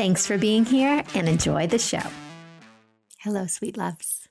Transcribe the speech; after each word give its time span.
Thanks 0.00 0.24
for 0.24 0.38
being 0.38 0.64
here 0.64 1.04
and 1.14 1.28
enjoy 1.28 1.66
the 1.66 1.78
show. 1.78 2.00
Hello, 3.18 3.46
sweet 3.46 3.76
loves. 3.76 4.30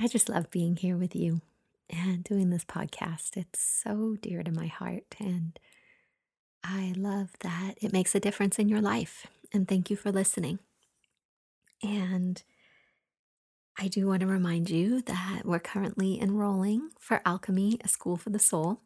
I 0.00 0.08
just 0.08 0.28
love 0.28 0.50
being 0.50 0.74
here 0.74 0.96
with 0.96 1.14
you 1.14 1.42
and 1.88 2.24
doing 2.24 2.50
this 2.50 2.64
podcast. 2.64 3.36
It's 3.36 3.62
so 3.62 4.16
dear 4.20 4.42
to 4.42 4.50
my 4.50 4.66
heart, 4.66 5.14
and 5.20 5.56
I 6.64 6.92
love 6.96 7.30
that 7.42 7.74
it 7.80 7.92
makes 7.92 8.16
a 8.16 8.20
difference 8.20 8.58
in 8.58 8.68
your 8.68 8.80
life. 8.80 9.28
And 9.52 9.68
thank 9.68 9.90
you 9.90 9.96
for 9.96 10.10
listening. 10.10 10.58
And 11.80 12.42
I 13.78 13.86
do 13.86 14.08
want 14.08 14.22
to 14.22 14.26
remind 14.26 14.70
you 14.70 15.02
that 15.02 15.42
we're 15.44 15.60
currently 15.60 16.20
enrolling 16.20 16.90
for 16.98 17.20
Alchemy, 17.24 17.78
a 17.84 17.86
school 17.86 18.16
for 18.16 18.30
the 18.30 18.40
soul. 18.40 18.80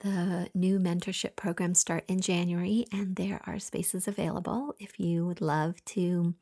The 0.00 0.48
new 0.54 0.78
mentorship 0.78 1.36
programs 1.36 1.78
start 1.78 2.04
in 2.08 2.22
January, 2.22 2.86
and 2.90 3.16
there 3.16 3.40
are 3.46 3.58
spaces 3.58 4.08
available 4.08 4.74
if 4.78 4.98
you 4.98 5.26
would 5.26 5.42
love 5.42 5.84
to 5.86 6.34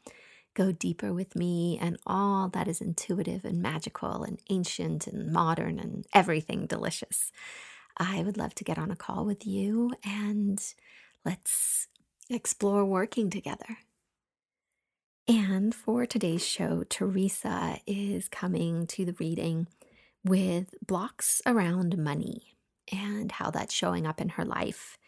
go 0.55 0.71
deeper 0.71 1.13
with 1.13 1.35
me 1.35 1.77
and 1.81 1.99
all 2.07 2.49
that 2.51 2.69
is 2.69 2.81
intuitive 2.81 3.45
and 3.45 3.61
magical 3.61 4.23
and 4.23 4.41
ancient 4.49 5.09
and 5.09 5.33
modern 5.33 5.81
and 5.81 6.07
everything 6.15 6.67
delicious. 6.67 7.33
I 7.97 8.23
would 8.23 8.37
love 8.37 8.55
to 8.57 8.65
get 8.65 8.79
on 8.79 8.93
a 8.93 8.97
call 8.97 9.25
with 9.25 9.45
you 9.45 9.93
and 10.05 10.61
let's 11.25 11.89
explore 12.31 12.85
working 12.85 13.29
together. 13.29 13.79
And 15.27 15.75
for 15.75 16.07
today's 16.07 16.47
show, 16.47 16.85
Teresa 16.89 17.81
is 17.89 18.29
coming 18.29 18.87
to 18.89 19.05
the 19.05 19.17
reading 19.19 19.67
with 20.25 20.75
blocks 20.87 21.43
around 21.45 21.99
money 21.99 22.55
and 22.93 23.33
how 23.33 23.51
that's 23.51 23.75
showing 23.75 24.07
up 24.07 24.21
in 24.21 24.31
her 24.31 24.45
life. 24.45 24.99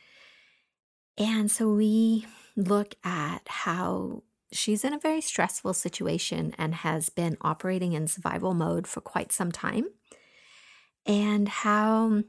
And 1.18 1.50
so 1.50 1.72
we 1.72 2.26
look 2.56 2.94
at 3.04 3.42
how 3.46 4.22
she's 4.52 4.84
in 4.84 4.92
a 4.92 4.98
very 4.98 5.20
stressful 5.20 5.74
situation 5.74 6.54
and 6.58 6.74
has 6.74 7.08
been 7.08 7.36
operating 7.40 7.92
in 7.92 8.06
survival 8.06 8.54
mode 8.54 8.86
for 8.86 9.00
quite 9.00 9.32
some 9.32 9.52
time, 9.52 9.86
and 11.06 11.48
how 11.48 12.22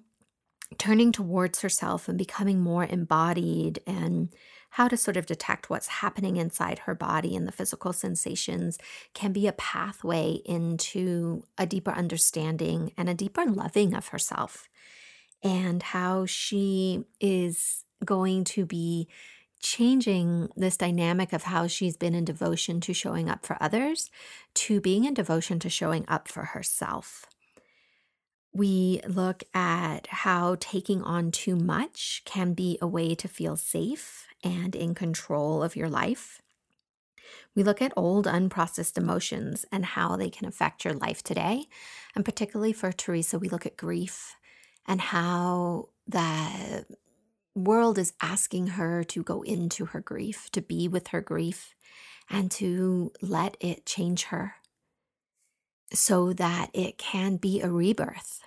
turning 0.77 1.11
towards 1.11 1.61
herself 1.61 2.07
and 2.07 2.17
becoming 2.17 2.59
more 2.59 2.85
embodied 2.85 3.79
and 3.85 4.29
how 4.72 4.88
to 4.88 4.95
sort 4.95 5.17
of 5.17 5.25
detect 5.25 5.69
what's 5.69 5.88
happening 5.88 6.38
inside 6.38 6.79
her 6.79 6.95
body 6.95 7.35
and 7.35 7.45
the 7.45 7.52
physical 7.52 7.91
sensations 7.91 8.77
can 9.13 9.33
be 9.33 9.45
a 9.45 9.52
pathway 9.53 10.39
into 10.45 11.44
a 11.57 11.66
deeper 11.66 11.91
understanding 11.91 12.94
and 12.97 13.09
a 13.09 13.13
deeper 13.13 13.45
loving 13.45 13.94
of 13.94 14.09
herself 14.09 14.69
and 15.44 15.81
how 15.81 16.25
she 16.25 17.06
is 17.20 17.86
going 18.03 18.44
to 18.44 18.66
be 18.66 19.08
changing 19.61 20.50
this 20.56 20.75
dynamic 20.75 21.34
of 21.34 21.44
how 21.44 21.67
she's 21.67 21.95
been 21.95 22.16
in 22.16 22.25
devotion 22.25 22.81
to 22.81 22.94
showing 22.94 23.30
up 23.30 23.45
for 23.45 23.58
others 23.62 24.09
to 24.56 24.81
being 24.81 25.06
in 25.06 25.14
devotion 25.14 25.59
to 25.59 25.69
showing 25.69 26.03
up 26.07 26.28
for 26.28 26.46
herself. 26.46 27.25
We 28.53 29.02
look 29.07 29.44
at 29.53 30.07
how 30.07 30.57
taking 30.59 31.02
on 31.03 31.31
too 31.31 31.56
much 31.56 32.23
can 32.25 32.53
be 32.53 32.78
a 32.81 32.88
way 32.88 33.16
to 33.16 33.28
feel 33.28 33.56
safe 33.56 34.28
and 34.44 34.75
in 34.75 34.94
control 34.94 35.63
of 35.63 35.75
your 35.75 35.90
life. 35.90 36.41
We 37.56 37.63
look 37.63 37.81
at 37.81 37.94
old 37.96 38.25
unprocessed 38.25 38.97
emotions 38.97 39.66
and 39.72 39.85
how 39.85 40.18
they 40.18 40.29
can 40.29 40.47
affect 40.47 40.84
your 40.84 40.96
life 40.96 41.23
today. 41.23 41.68
And 42.16 42.25
particularly 42.25 42.73
for 42.73 42.91
Teresa, 42.91 43.40
we 43.40 43.47
look 43.47 43.66
at 43.66 43.78
grief 43.78 44.35
and 44.88 45.02
how 45.02 45.90
the 46.08 46.86
world 47.56 47.97
is 47.97 48.14
asking 48.22 48.68
her 48.68 49.03
to 49.03 49.24
go 49.24 49.42
into 49.42 49.86
her 49.86 50.02
grief, 50.02 50.50
to 50.52 50.62
be 50.62 50.88
with 50.88 51.08
her 51.08 51.22
grief, 51.22 51.75
and 52.30 52.50
to 52.52 53.12
let 53.22 53.58
it 53.59 53.86
change 53.86 54.24
her 54.25 54.56
so 55.94 56.31
that 56.34 56.70
it 56.74 56.97
can 56.97 57.36
be 57.36 57.62
a 57.62 57.70
rebirth. 57.70 58.41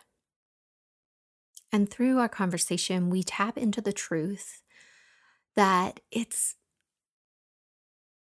And 1.70 1.90
through 1.90 2.18
our 2.18 2.28
conversation, 2.28 3.10
we 3.10 3.22
tap 3.22 3.58
into 3.58 3.80
the 3.80 3.92
truth 3.92 4.62
that 5.56 6.00
it's 6.10 6.56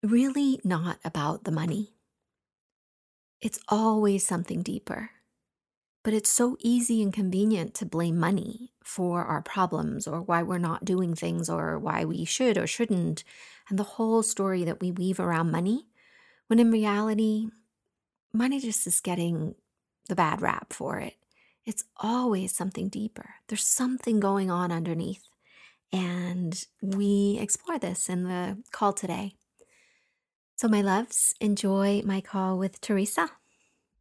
really 0.02 0.59
not 0.63 0.97
about 1.03 1.44
the 1.44 1.52
money. 1.52 1.94
It's 3.42 3.59
always 3.68 4.25
something 4.25 4.62
deeper. 4.62 5.12
But 6.03 6.14
it's 6.14 6.30
so 6.30 6.58
easy 6.59 7.02
and 7.02 7.14
convenient 7.14 7.74
to 7.75 7.86
blame 7.86 8.19
money 8.19 8.74
for 8.84 9.24
our 9.24 9.41
problems 9.41 10.06
or 10.06 10.22
why 10.22 10.44
we're 10.44 10.58
not 10.58 10.84
doing 10.84 11.16
things 11.16 11.50
or 11.50 11.80
why 11.80 12.03
we 12.03 12.25
should 12.25 12.58
or 12.58 12.68
shouldn't, 12.68 13.24
and 13.69 13.80
the 13.80 13.84
whole 13.84 14.22
story 14.22 14.66
that 14.66 14.81
we 14.81 14.92
weave 14.92 15.19
around 15.19 15.52
money, 15.52 15.88
when 16.47 16.59
in 16.59 16.72
reality, 16.72 17.47
money 18.34 18.59
just 18.59 18.86
is 18.86 19.00
getting 19.00 19.56
the 20.09 20.16
bad 20.16 20.42
rap 20.42 20.74
for 20.74 21.00
it. 21.00 21.16
It's 21.66 21.86
always 21.97 22.53
something 22.53 22.90
deeper. 22.90 23.36
There's 23.47 23.63
something 23.63 24.19
going 24.19 24.52
on 24.52 24.72
underneath. 24.72 25.24
And 25.94 26.66
we 26.81 27.38
explore 27.40 27.80
this 27.80 28.09
in 28.09 28.24
the 28.24 28.58
call 28.72 28.92
today. 28.92 29.36
So, 30.56 30.68
my 30.68 30.81
loves, 30.81 31.36
enjoy 31.40 32.02
my 32.03 32.19
call 32.19 32.58
with 32.58 32.81
Teresa. 32.81 33.30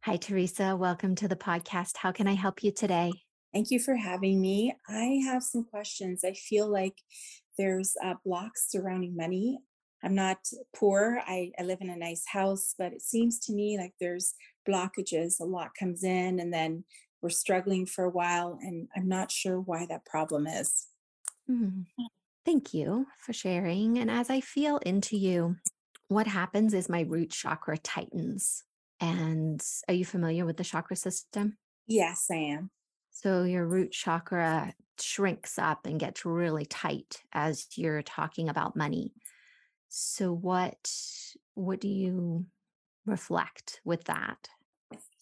Hi, 0.05 0.17
Teresa. 0.17 0.75
Welcome 0.75 1.15
to 1.15 1.29
the 1.29 1.37
podcast. 1.37 1.95
How 1.95 2.11
can 2.11 2.27
I 2.27 2.33
help 2.33 2.61
you 2.61 2.73
today? 2.73 3.13
Thank 3.53 3.71
you 3.71 3.79
for 3.79 3.95
having 3.95 4.41
me. 4.41 4.75
I 4.89 5.21
have 5.23 5.43
some 5.43 5.63
questions. 5.63 6.25
I 6.25 6.33
feel 6.33 6.69
like 6.69 6.97
there's 7.57 7.93
uh, 8.03 8.15
blocks 8.25 8.69
surrounding 8.69 9.15
money. 9.15 9.59
I'm 10.03 10.13
not 10.13 10.39
poor. 10.75 11.21
I, 11.25 11.51
I 11.57 11.63
live 11.63 11.77
in 11.79 11.89
a 11.89 11.95
nice 11.95 12.25
house, 12.27 12.75
but 12.77 12.91
it 12.91 13.01
seems 13.01 13.39
to 13.45 13.53
me 13.53 13.77
like 13.79 13.93
there's 14.01 14.33
blockages. 14.67 15.39
A 15.39 15.45
lot 15.45 15.69
comes 15.79 16.03
in, 16.03 16.41
and 16.41 16.53
then 16.53 16.83
we're 17.21 17.29
struggling 17.29 17.85
for 17.85 18.03
a 18.03 18.11
while, 18.11 18.59
and 18.61 18.89
I'm 18.97 19.07
not 19.07 19.31
sure 19.31 19.61
why 19.61 19.85
that 19.85 20.05
problem 20.05 20.47
is. 20.47 20.87
Mm. 21.49 21.85
Thank 22.45 22.73
you 22.73 23.05
for 23.25 23.31
sharing. 23.31 23.97
And 23.99 24.11
as 24.11 24.29
I 24.29 24.41
feel 24.41 24.79
into 24.79 25.15
you, 25.15 25.55
what 26.09 26.27
happens 26.27 26.73
is 26.73 26.89
my 26.89 27.05
root 27.07 27.29
chakra 27.29 27.77
tightens. 27.77 28.65
And 29.03 29.61
are 29.89 29.93
you 29.93 30.05
familiar 30.05 30.45
with 30.45 30.55
the 30.55 30.63
chakra 30.63 30.95
system? 30.95 31.57
Yes, 31.87 32.27
I 32.31 32.35
am. 32.35 32.71
So 33.11 33.43
your 33.43 33.67
root 33.67 33.91
chakra 33.91 34.73
shrinks 34.97 35.59
up 35.59 35.85
and 35.85 35.99
gets 35.99 36.25
really 36.25 36.65
tight 36.65 37.21
as 37.33 37.67
you're 37.75 38.01
talking 38.01 38.47
about 38.47 38.77
money. 38.77 39.11
So 39.89 40.31
what 40.31 40.89
what 41.53 41.81
do 41.81 41.89
you 41.89 42.45
reflect 43.05 43.81
with 43.83 44.05
that? 44.05 44.47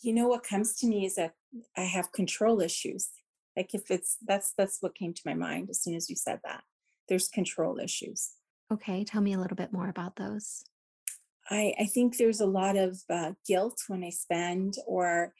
You 0.01 0.13
know 0.13 0.27
what 0.27 0.43
comes 0.43 0.75
to 0.77 0.87
me 0.87 1.07
is 1.07 1.15
that 1.15 1.33
I 1.75 1.81
have 1.81 2.11
control 2.11 2.61
issues. 2.61 3.09
Like 3.57 3.73
if 3.73 3.89
it's 3.89 4.17
that's 4.21 4.53
that's 4.55 4.77
what 4.81 4.93
came 4.93 5.15
to 5.15 5.21
my 5.25 5.33
mind 5.33 5.71
as 5.71 5.81
soon 5.81 5.95
as 5.95 6.07
you 6.07 6.15
said 6.15 6.39
that. 6.43 6.63
There's 7.09 7.27
control 7.27 7.79
issues. 7.79 8.33
Okay, 8.71 9.03
tell 9.03 9.21
me 9.21 9.33
a 9.33 9.39
little 9.39 9.57
bit 9.57 9.73
more 9.73 9.89
about 9.89 10.17
those. 10.17 10.63
I, 11.51 11.73
I 11.77 11.85
think 11.85 12.17
there's 12.17 12.39
a 12.39 12.45
lot 12.45 12.77
of 12.77 13.01
uh, 13.09 13.33
guilt 13.45 13.77
when 13.87 14.03
I 14.05 14.09
spend, 14.09 14.75
or 14.87 15.33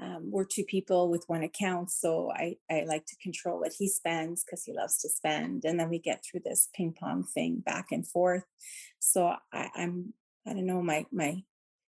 um, 0.00 0.30
we're 0.30 0.44
two 0.44 0.64
people 0.64 1.10
with 1.10 1.24
one 1.26 1.42
account. 1.42 1.90
So 1.90 2.30
I, 2.32 2.56
I 2.70 2.84
like 2.86 3.06
to 3.06 3.16
control 3.16 3.60
what 3.60 3.72
he 3.76 3.88
spends 3.88 4.44
because 4.44 4.64
he 4.64 4.72
loves 4.72 4.98
to 5.00 5.08
spend. 5.08 5.64
And 5.64 5.78
then 5.78 5.90
we 5.90 5.98
get 5.98 6.24
through 6.24 6.42
this 6.44 6.68
ping 6.74 6.94
pong 6.98 7.24
thing 7.24 7.60
back 7.66 7.86
and 7.90 8.06
forth. 8.06 8.44
So 9.00 9.34
I, 9.52 9.68
I'm, 9.74 10.14
I 10.46 10.54
don't 10.54 10.66
know, 10.66 10.82
my, 10.82 11.06
my 11.12 11.42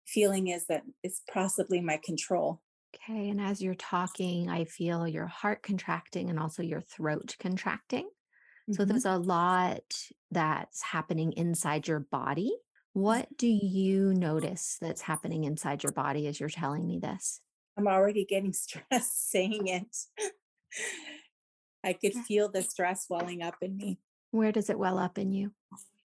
feeling 0.07 0.49
is 0.49 0.67
that 0.67 0.83
it's 1.05 1.23
possibly 1.33 1.81
my 1.81 2.01
control. 2.03 2.61
Okay, 2.95 3.29
and 3.29 3.41
as 3.41 3.63
you're 3.63 3.75
talking, 3.77 4.49
I 4.49 4.65
feel 4.65 5.07
your 5.07 5.27
heart 5.27 5.63
contracting 5.63 6.29
and 6.29 6.41
also 6.41 6.63
your 6.63 6.81
throat 6.81 7.37
contracting. 7.39 8.11
So 8.73 8.85
hmm 8.85 8.85
there's 8.85 9.05
a 9.05 9.17
lot 9.17 10.11
that's 10.31 10.83
happening 10.83 11.33
inside 11.35 11.89
your 11.89 12.01
body 12.01 12.53
what 12.93 13.29
do 13.37 13.47
you 13.47 14.13
notice 14.15 14.79
that's 14.81 15.03
happening 15.03 15.45
inside 15.45 15.83
your 15.83 15.93
body 15.93 16.27
as 16.27 16.41
you're 16.41 16.49
telling 16.49 16.87
me 16.87 16.99
this? 16.99 17.41
I'm 17.79 17.87
already 17.87 18.25
getting 18.25 18.53
stressed 18.55 19.31
saying 19.31 19.69
it. 19.69 19.97
I 21.85 21.95
could 21.95 22.15
feel 22.15 22.51
the 22.51 22.63
stress 22.63 23.07
welling 23.09 23.43
up 23.43 23.57
in 23.63 23.77
me. 23.77 23.99
Where 24.33 24.53
does 24.53 24.71
it 24.71 24.79
well 24.79 24.99
up 24.99 25.19
in 25.19 25.33
you? 25.33 25.53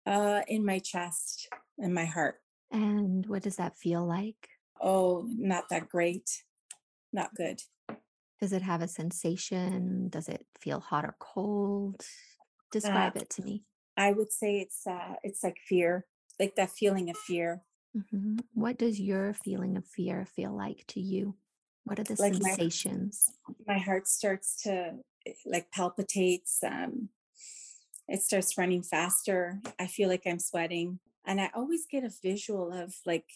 Uh, 0.05 0.41
in 0.47 0.65
my 0.65 0.79
chest 0.79 1.47
and 1.77 1.93
my 1.93 2.05
heart. 2.05 2.35
And 2.71 3.25
what 3.27 3.43
does 3.43 3.55
that 3.57 3.77
feel 3.77 4.05
like? 4.05 4.49
Oh, 4.81 5.25
not 5.29 5.69
that 5.69 5.87
great. 5.87 6.43
Not 7.13 7.33
good. 7.35 7.61
Does 8.41 8.51
it 8.51 8.61
have 8.61 8.81
a 8.81 8.87
sensation? 8.87 10.09
Does 10.09 10.27
it 10.27 10.45
feel 10.59 10.79
hot 10.79 11.05
or 11.05 11.15
cold? 11.19 11.95
Uh, 12.01 12.03
Describe 12.71 13.15
it 13.15 13.29
to 13.31 13.43
me. 13.43 13.63
I 13.95 14.11
would 14.11 14.33
say 14.33 14.57
it's 14.57 14.85
uh, 14.87 15.13
it's 15.23 15.43
like 15.43 15.57
fear, 15.65 16.05
like 16.39 16.55
that 16.55 16.71
feeling 16.71 17.09
of 17.09 17.17
fear. 17.17 17.63
Mhm. 17.95 18.45
What 18.53 18.77
does 18.77 18.99
your 18.99 19.33
feeling 19.33 19.77
of 19.77 19.87
fear 19.87 20.25
feel 20.25 20.51
like 20.55 20.85
to 20.87 20.99
you? 20.99 21.39
What 21.85 21.99
are 21.99 22.03
the 22.03 22.15
Like 22.17 22.35
sensations? 22.35 23.31
my 23.65 23.77
heart 23.77 24.07
starts 24.07 24.61
to 24.63 24.99
eh, 25.25 25.33
like 25.45 25.71
palpitates. 25.71 26.63
Um, 26.63 27.09
it 28.07 28.21
starts 28.21 28.57
running 28.57 28.83
faster. 28.83 29.61
I 29.79 29.87
feel 29.87 30.09
like 30.09 30.23
I'm 30.25 30.39
sweating, 30.39 30.99
and 31.25 31.41
I 31.41 31.51
always 31.55 31.85
get 31.85 32.03
a 32.03 32.11
visual 32.23 32.71
of 32.73 32.95
like 33.05 33.29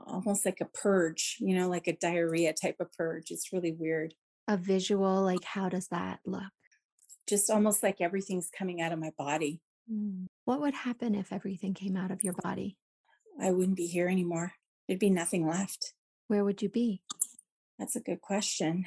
almost 0.00 0.44
like 0.44 0.60
a 0.60 0.64
purge, 0.66 1.36
you 1.40 1.54
know, 1.54 1.68
like 1.68 1.86
a 1.86 1.96
diarrhea 1.96 2.52
type 2.52 2.80
of 2.80 2.92
purge. 2.92 3.30
It's 3.30 3.52
really 3.52 3.72
weird. 3.72 4.14
A 4.46 4.58
visual, 4.58 5.22
like 5.22 5.44
how 5.44 5.70
does 5.70 5.88
that 5.88 6.20
look? 6.26 6.52
Just 7.26 7.48
almost 7.50 7.82
like 7.82 8.00
everything's 8.02 8.50
coming 8.50 8.80
out 8.82 8.92
of 8.92 8.98
my 8.98 9.10
body. 9.16 9.62
Mm. 9.90 10.26
What 10.44 10.60
would 10.60 10.74
happen 10.74 11.14
if 11.14 11.32
everything 11.32 11.74
came 11.74 11.96
out 11.96 12.10
of 12.10 12.22
your 12.22 12.34
body? 12.34 12.76
I 13.40 13.50
wouldn't 13.50 13.76
be 13.76 13.86
here 13.86 14.08
anymore. 14.08 14.52
There'd 14.86 15.00
be 15.00 15.10
nothing 15.10 15.46
left. 15.46 15.94
Where 16.28 16.44
would 16.44 16.62
you 16.62 16.68
be? 16.68 17.02
That's 17.78 17.96
a 17.96 18.00
good 18.00 18.20
question. 18.20 18.86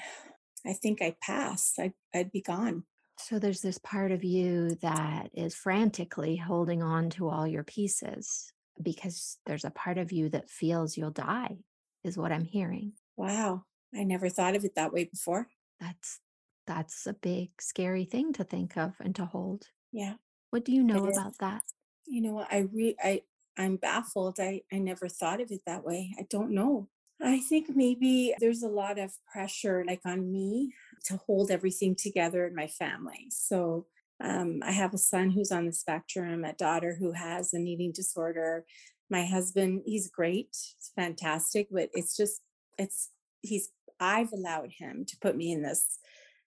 I 0.66 0.74
think 0.74 1.02
I'd 1.02 1.20
pass. 1.20 1.74
I'd, 1.80 1.94
I'd 2.14 2.32
be 2.32 2.42
gone. 2.42 2.84
So 3.20 3.40
there's 3.40 3.62
this 3.62 3.78
part 3.78 4.12
of 4.12 4.24
you 4.24 4.76
that 4.82 5.30
is 5.34 5.56
frantically 5.56 6.36
holding 6.36 6.82
on 6.82 7.10
to 7.12 7.30
all 7.30 7.48
your 7.48 7.64
pieces 7.64 8.52
because 8.82 9.38
there's 9.46 9.66
a 9.66 9.72
part 9.72 9.98
of 9.98 10.12
you 10.12 10.30
that 10.30 10.50
feels 10.50 10.98
you'll 10.98 11.12
die, 11.12 11.58
is 12.04 12.18
what 12.18 12.32
I'm 12.32 12.46
hearing. 12.46 12.94
Wow. 13.18 13.64
I 13.96 14.04
never 14.04 14.30
thought 14.30 14.56
of 14.56 14.66
it 14.66 14.76
that 14.76 14.92
way 14.92 15.06
before. 15.06 15.48
That's 15.80 16.20
that's 16.66 17.06
a 17.06 17.14
big 17.14 17.50
scary 17.60 18.06
thing 18.06 18.34
to 18.34 18.44
think 18.44 18.78
of 18.78 18.94
and 19.00 19.16
to 19.16 19.26
hold. 19.26 19.68
Yeah, 19.92 20.14
What 20.54 20.66
do 20.66 20.72
you 20.72 20.82
it 20.82 20.94
know 20.94 21.08
is. 21.08 21.18
about 21.18 21.36
that? 21.40 21.64
You 22.06 22.22
know 22.22 22.34
what? 22.34 22.48
I 22.54 22.68
re 22.72 22.96
I 23.04 23.24
I'm 23.58 23.78
baffled. 23.78 24.40
I 24.40 24.62
I 24.72 24.78
never 24.78 25.08
thought 25.08 25.42
of 25.42 25.50
it 25.50 25.62
that 25.66 25.84
way. 25.84 26.14
I 26.20 26.28
don't 26.30 26.52
know. 26.52 26.90
I 27.20 27.40
think 27.40 27.76
maybe 27.76 28.36
there's 28.40 28.62
a 28.62 28.68
lot 28.68 29.00
of 29.00 29.14
pressure 29.32 29.84
like 29.88 30.02
on 30.06 30.32
me 30.32 30.72
to 31.06 31.18
hold 31.26 31.50
everything 31.50 31.96
together 31.96 32.46
in 32.46 32.54
my 32.54 32.68
family. 32.68 33.30
So 33.32 33.88
um, 34.24 34.60
I 34.64 34.74
have 34.74 34.94
a 34.94 35.00
son 35.00 35.32
who's 35.32 35.52
on 35.52 35.66
the 35.66 35.74
spectrum, 35.74 36.46
a 36.46 36.54
daughter 36.54 36.98
who 37.00 37.14
has 37.14 37.54
an 37.54 37.66
eating 37.66 37.92
disorder. 37.92 38.64
My 39.10 39.26
husband, 39.26 39.82
he's 39.88 40.08
great, 40.08 40.50
it's 40.78 40.92
fantastic, 40.96 41.70
but 41.72 41.90
it's 41.94 42.16
just 42.16 42.42
it's 42.78 43.10
he's 43.42 43.72
I've 44.00 44.32
allowed 44.32 44.70
him 44.78 45.06
to 45.08 45.18
put 45.20 45.36
me 45.36 45.52
in 45.52 45.64
this 45.64 45.98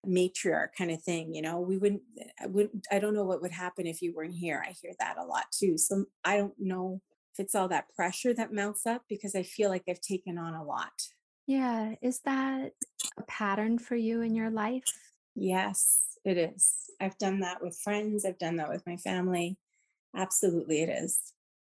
matriarch 0.07 0.69
kind 0.77 0.91
of 0.91 1.03
thing 1.03 1.35
you 1.35 1.43
know? 1.43 1.61
We 1.61 1.79
wouldn't 1.79 2.03
eh, 2.21 2.25
i 2.43 2.47
wouldn't 2.47 2.87
i 2.91 2.99
don't 2.99 3.15
know 3.15 3.25
what 3.25 3.43
would 3.43 3.53
happen 3.53 3.87
if 3.87 4.03
you 4.03 4.15
weren't 4.15 4.35
here. 4.35 4.63
I 4.67 4.73
hear 4.81 4.93
that 4.99 5.19
a 5.19 5.25
lot 5.25 5.45
too. 5.53 5.79
So 5.79 6.07
i 6.25 6.37
don't 6.39 6.55
know 6.59 7.01
if 7.33 7.41
it's 7.41 7.55
all 7.55 7.69
that 7.69 7.95
pressure 7.95 8.33
that 8.35 8.53
mounts 8.53 8.87
up 8.87 9.03
because 9.09 9.35
i 9.35 9.43
feel 9.43 9.69
like 9.71 9.85
i've 9.89 10.01
taken 10.01 10.39
on 10.39 10.55
a 10.55 10.65
lot. 10.65 10.93
Yeah, 11.47 11.95
is 12.03 12.21
that 12.25 12.73
a 13.19 13.23
pattern 13.23 13.79
for 13.79 13.95
you 13.97 14.23
in 14.23 14.35
your 14.35 14.51
life? 14.51 14.85
yes 15.35 16.03
it 16.25 16.39
is. 16.39 16.75
I've 17.01 17.19
done 17.19 17.41
that 17.41 17.63
with 17.63 17.79
friends 17.79 18.25
i've 18.25 18.39
done 18.39 18.57
that 18.57 18.69
with 18.69 18.87
my 18.87 18.97
family. 18.97 19.59
Absolutely 20.17 20.83
it 20.83 20.89
is. 20.89 21.21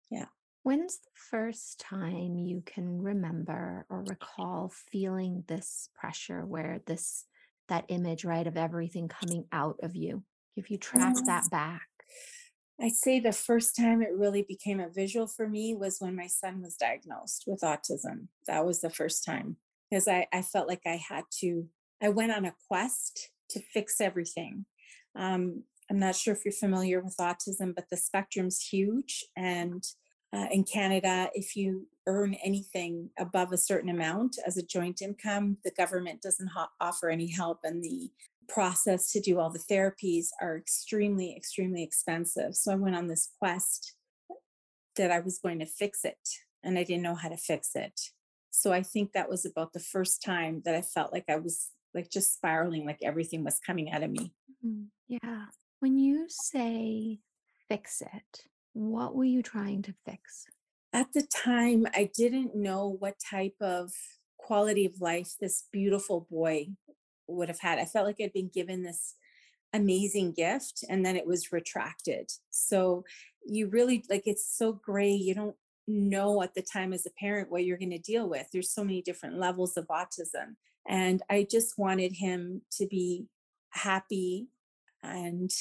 Yeah. 0.09 0.25
When's 0.63 0.97
the 0.97 1.09
first 1.15 1.79
time 1.79 2.37
you 2.37 2.61
can 2.65 3.01
remember 3.01 3.85
or 3.89 4.03
recall 4.03 4.71
feeling 4.91 5.43
this 5.47 5.89
pressure 5.95 6.45
where 6.45 6.81
this 6.85 7.25
that 7.71 7.85
image 7.87 8.23
right 8.25 8.45
of 8.45 8.57
everything 8.57 9.07
coming 9.07 9.45
out 9.51 9.77
of 9.81 9.95
you? 9.95 10.23
If 10.55 10.69
you 10.69 10.77
track 10.77 11.15
Um, 11.17 11.25
that 11.25 11.49
back. 11.49 11.87
i'd 12.81 12.91
say 13.05 13.19
the 13.19 13.31
first 13.31 13.75
time 13.75 14.01
it 14.01 14.13
really 14.23 14.41
became 14.53 14.79
a 14.79 14.89
visual 14.89 15.27
for 15.27 15.47
me 15.47 15.73
was 15.75 15.99
when 15.99 16.15
my 16.15 16.27
son 16.27 16.61
was 16.61 16.75
diagnosed 16.75 17.43
with 17.47 17.61
autism 17.61 18.27
that 18.47 18.65
was 18.65 18.81
the 18.81 18.89
first 18.89 19.23
time 19.23 19.57
because 19.89 20.07
I, 20.07 20.27
I 20.33 20.41
felt 20.41 20.67
like 20.67 20.85
i 20.85 20.97
had 21.11 21.25
to 21.41 21.49
i 22.01 22.09
went 22.09 22.31
on 22.37 22.45
a 22.45 22.55
quest 22.67 23.29
to 23.51 23.59
fix 23.73 24.01
everything 24.01 24.65
um, 25.15 25.63
i'm 25.89 25.99
not 25.99 26.15
sure 26.15 26.33
if 26.33 26.43
you're 26.45 26.63
familiar 26.65 26.99
with 27.01 27.15
autism 27.29 27.69
but 27.75 27.85
the 27.91 27.97
spectrum's 27.97 28.59
huge 28.73 29.13
and 29.37 29.83
uh, 30.33 30.47
in 30.51 30.63
canada 30.63 31.29
if 31.33 31.55
you 31.55 31.87
earn 32.07 32.33
anything 32.43 33.09
above 33.19 33.51
a 33.51 33.57
certain 33.57 33.89
amount 33.89 34.37
as 34.45 34.57
a 34.57 34.63
joint 34.65 35.01
income 35.01 35.57
the 35.63 35.71
government 35.71 36.21
doesn't 36.21 36.49
offer 36.79 37.09
any 37.09 37.27
help 37.27 37.59
and 37.63 37.83
the 37.83 38.09
process 38.51 39.11
to 39.11 39.21
do 39.21 39.39
all 39.39 39.49
the 39.49 39.59
therapies 39.59 40.27
are 40.41 40.57
extremely 40.57 41.35
extremely 41.35 41.83
expensive. 41.83 42.55
So 42.55 42.71
i 42.71 42.75
went 42.75 42.95
on 42.95 43.07
this 43.07 43.29
quest 43.39 43.95
that 44.97 45.11
i 45.11 45.19
was 45.19 45.39
going 45.39 45.59
to 45.59 45.65
fix 45.65 46.03
it 46.03 46.27
and 46.63 46.77
i 46.77 46.83
didn't 46.83 47.03
know 47.03 47.15
how 47.15 47.29
to 47.29 47.37
fix 47.37 47.71
it. 47.75 47.99
So 48.49 48.73
i 48.73 48.83
think 48.83 49.13
that 49.13 49.29
was 49.29 49.45
about 49.45 49.73
the 49.73 49.79
first 49.79 50.21
time 50.21 50.61
that 50.65 50.75
i 50.75 50.81
felt 50.81 51.13
like 51.13 51.25
i 51.29 51.37
was 51.37 51.69
like 51.93 52.09
just 52.11 52.33
spiraling 52.33 52.85
like 52.85 52.99
everything 53.03 53.43
was 53.43 53.59
coming 53.65 53.91
out 53.91 54.03
of 54.03 54.11
me. 54.11 54.33
Mm, 54.65 54.87
Yeah. 55.07 55.45
When 55.79 55.97
you 55.97 56.27
say 56.29 57.19
fix 57.69 58.01
it, 58.01 58.43
what 58.73 59.15
were 59.15 59.25
you 59.25 59.41
trying 59.41 59.81
to 59.83 59.93
fix? 60.05 60.45
at 60.93 61.07
the 61.13 61.25
time 61.33 61.87
i 61.95 62.09
didn't 62.13 62.53
know 62.53 62.97
what 62.99 63.15
type 63.17 63.55
of 63.61 63.93
quality 64.37 64.85
of 64.85 64.99
life 64.99 65.35
this 65.39 65.63
beautiful 65.71 66.27
boy 66.29 66.67
would 67.27 67.47
have 67.47 67.59
had. 67.59 67.79
I 67.79 67.85
felt 67.85 68.05
like 68.05 68.17
i'd 68.21 68.33
been 68.33 68.51
given 68.53 68.83
this 68.83 69.15
amazing 69.73 70.33
gift 70.33 70.83
and 70.89 71.05
then 71.05 71.15
it 71.15 71.25
was 71.25 71.53
retracted. 71.53 72.29
So 72.49 73.05
you 73.45 73.69
really 73.69 74.03
like 74.09 74.23
it's 74.25 74.57
so 74.57 74.73
gray 74.73 75.11
you 75.11 75.33
don't 75.33 75.55
know 75.87 76.43
at 76.43 76.53
the 76.53 76.61
time 76.61 76.91
as 76.93 77.05
a 77.05 77.11
parent 77.11 77.49
what 77.49 77.63
you're 77.63 77.77
going 77.77 77.91
to 77.91 77.97
deal 77.97 78.27
with. 78.27 78.47
There's 78.51 78.73
so 78.73 78.83
many 78.83 79.01
different 79.01 79.39
levels 79.39 79.77
of 79.77 79.87
autism 79.87 80.55
and 80.87 81.21
i 81.29 81.45
just 81.49 81.77
wanted 81.77 82.11
him 82.11 82.59
to 82.71 82.87
be 82.87 83.27
happy 83.69 84.47
and 85.03 85.51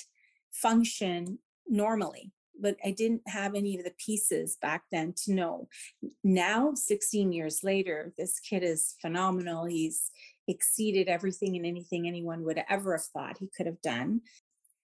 function 0.50 1.38
normally 1.68 2.32
but 2.60 2.76
i 2.84 2.90
didn't 2.90 3.22
have 3.26 3.54
any 3.54 3.78
of 3.78 3.84
the 3.84 3.92
pieces 4.04 4.56
back 4.60 4.82
then 4.92 5.12
to 5.16 5.32
know 5.32 5.68
now 6.24 6.72
16 6.74 7.32
years 7.32 7.60
later 7.62 8.12
this 8.18 8.38
kid 8.40 8.62
is 8.62 8.94
phenomenal 9.00 9.64
he's 9.64 10.10
exceeded 10.48 11.08
everything 11.08 11.56
and 11.56 11.66
anything 11.66 12.06
anyone 12.06 12.42
would 12.44 12.60
ever 12.68 12.96
have 12.96 13.04
thought 13.12 13.38
he 13.38 13.48
could 13.56 13.66
have 13.66 13.80
done 13.82 14.20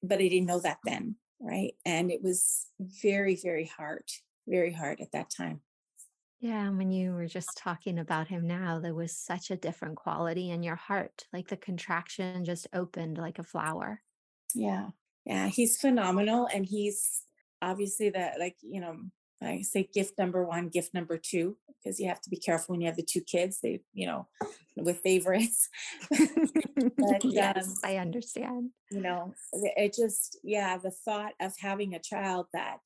but 0.03 0.19
i 0.19 0.29
didn't 0.29 0.47
know 0.47 0.61
that 0.61 0.79
then 0.85 1.17
right 1.41 1.75
and 1.85 2.11
it 2.11 2.23
was 2.23 2.67
very 3.03 3.37
very 3.43 3.67
hard 3.67 4.05
very 4.47 4.73
hard 4.73 5.01
at 5.01 5.13
that 5.13 5.29
time 5.31 5.61
Yeah, 6.41 6.69
and 6.69 6.77
when 6.79 6.91
you 6.91 7.13
were 7.15 7.27
just 7.27 7.57
talking 7.57 7.99
about 7.99 8.29
him 8.29 8.47
now, 8.47 8.79
there 8.79 8.95
was 8.95 9.17
such 9.17 9.51
a 9.51 9.57
different 9.57 9.97
quality 9.97 10.51
in 10.51 10.63
your 10.63 10.77
heart. 10.77 11.25
Like 11.33 11.49
the 11.49 11.57
contraction 11.57 12.45
just 12.45 12.69
opened 12.73 13.17
like 13.19 13.39
a 13.39 13.43
flower. 13.43 14.03
yeah 14.55 14.91
yeah 15.25 15.49
he's 15.49 15.77
phenomenal 15.81 16.47
and 16.53 16.67
he's 16.67 17.23
obviously 17.63 18.11
that 18.11 18.39
like 18.39 18.57
you 18.63 18.81
know 18.81 18.97
i 19.43 19.61
say 19.63 19.89
gift 19.93 20.19
number 20.19 20.45
one 20.45 20.69
gift 20.69 20.95
number 20.95 21.19
two 21.19 21.57
because 21.69 22.01
you 22.01 22.09
have 22.09 22.21
to 22.21 22.31
be 22.31 22.37
careful 22.37 22.73
when 22.73 22.81
you 22.81 22.87
have 22.87 22.97
the 22.97 23.03
two 23.03 23.21
kids 23.21 23.61
they 23.63 23.81
you 23.93 24.07
know 24.07 24.27
with 24.77 25.01
favorites 25.01 25.69
but 26.11 27.25
yes, 27.25 27.69
um 27.69 27.75
I 27.85 27.97
understand. 27.97 28.71
you 28.91 29.01
know 29.01 29.35
it 29.53 29.73
it 29.77 29.95
just 29.95 30.39
yeah 30.43 30.77
the 30.79 30.91
thought 30.91 31.33
of 31.41 31.53
having 31.59 31.95
a 31.95 32.01
child 32.01 32.47
that 32.53 32.81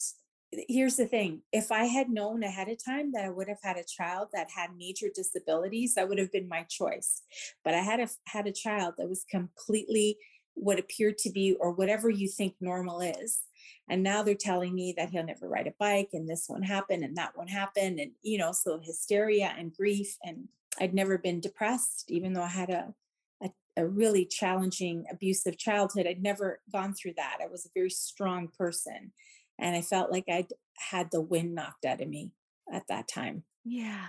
here's 0.68 0.96
the 0.96 1.06
thing 1.06 1.42
if 1.52 1.70
i 1.70 1.84
had 1.84 2.10
known 2.10 2.42
ahead 2.42 2.68
of 2.68 2.84
time 2.84 3.12
that 3.12 3.24
i 3.24 3.30
would 3.30 3.48
have 3.48 3.62
had 3.62 3.76
a 3.76 3.84
child 3.84 4.28
that 4.32 4.48
had 4.54 4.70
major 4.76 5.06
disabilities 5.14 5.94
that 5.94 6.08
would 6.08 6.18
have 6.18 6.32
been 6.32 6.48
my 6.48 6.64
choice 6.68 7.22
but 7.64 7.74
i 7.74 7.78
had 7.78 8.00
a 8.00 8.08
had 8.26 8.46
a 8.46 8.52
child 8.52 8.94
that 8.98 9.08
was 9.08 9.24
completely 9.30 10.16
what 10.54 10.78
appeared 10.78 11.16
to 11.18 11.30
be 11.30 11.56
or 11.60 11.72
whatever 11.72 12.10
you 12.10 12.28
think 12.28 12.54
normal 12.60 13.00
is 13.00 13.42
and 13.88 14.02
now 14.02 14.22
they're 14.22 14.34
telling 14.34 14.74
me 14.74 14.94
that 14.96 15.10
he'll 15.10 15.24
never 15.24 15.48
ride 15.48 15.66
a 15.66 15.74
bike 15.78 16.10
and 16.12 16.28
this 16.28 16.44
one 16.48 16.62
happened 16.62 17.04
and 17.04 17.16
that 17.16 17.36
one 17.36 17.48
happened 17.48 17.98
and 17.98 18.12
you 18.22 18.38
know 18.38 18.52
so 18.52 18.78
hysteria 18.82 19.54
and 19.58 19.74
grief 19.74 20.16
and 20.24 20.48
i'd 20.80 20.94
never 20.94 21.18
been 21.18 21.40
depressed 21.40 22.04
even 22.08 22.32
though 22.32 22.42
i 22.42 22.48
had 22.48 22.70
a 22.70 22.94
a, 23.42 23.50
a 23.76 23.86
really 23.86 24.24
challenging 24.24 25.04
abusive 25.10 25.58
childhood 25.58 26.06
i'd 26.06 26.22
never 26.22 26.60
gone 26.72 26.94
through 26.94 27.14
that 27.16 27.38
i 27.42 27.46
was 27.46 27.64
a 27.66 27.70
very 27.74 27.90
strong 27.90 28.48
person 28.48 29.12
and 29.58 29.76
i 29.76 29.82
felt 29.82 30.10
like 30.10 30.24
i'd 30.28 30.52
had 30.78 31.10
the 31.10 31.20
wind 31.20 31.54
knocked 31.54 31.84
out 31.84 32.00
of 32.00 32.08
me 32.08 32.32
at 32.72 32.86
that 32.88 33.08
time 33.08 33.44
Yeah, 33.64 34.08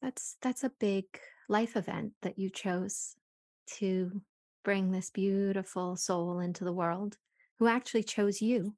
that's 0.00 0.36
that's 0.40 0.64
a 0.64 0.70
big 0.70 1.04
life 1.48 1.76
event 1.76 2.14
that 2.22 2.38
you 2.38 2.50
chose 2.50 3.16
to 3.78 4.22
bring 4.64 4.90
this 4.90 5.10
beautiful 5.10 5.96
soul 5.96 6.40
into 6.40 6.64
the 6.64 6.72
world 6.72 7.18
who 7.58 7.66
actually 7.66 8.02
chose 8.04 8.40
you. 8.40 8.76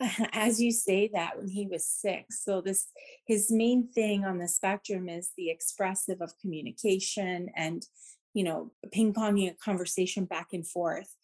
as 0.32 0.60
you 0.60 0.72
say 0.72 1.10
that 1.12 1.38
when 1.38 1.48
he 1.48 1.66
was 1.66 1.86
six 1.86 2.44
so 2.44 2.60
this 2.60 2.88
his 3.26 3.52
main 3.52 3.88
thing 3.88 4.24
on 4.24 4.38
the 4.38 4.48
spectrum 4.48 5.08
is 5.08 5.30
the 5.36 5.50
expressive 5.50 6.20
of 6.20 6.32
communication 6.40 7.48
and 7.56 7.86
you 8.34 8.42
know 8.42 8.72
ping-ponging 8.90 9.50
a 9.50 9.54
conversation 9.54 10.24
back 10.24 10.48
and 10.52 10.66
forth 10.66 11.14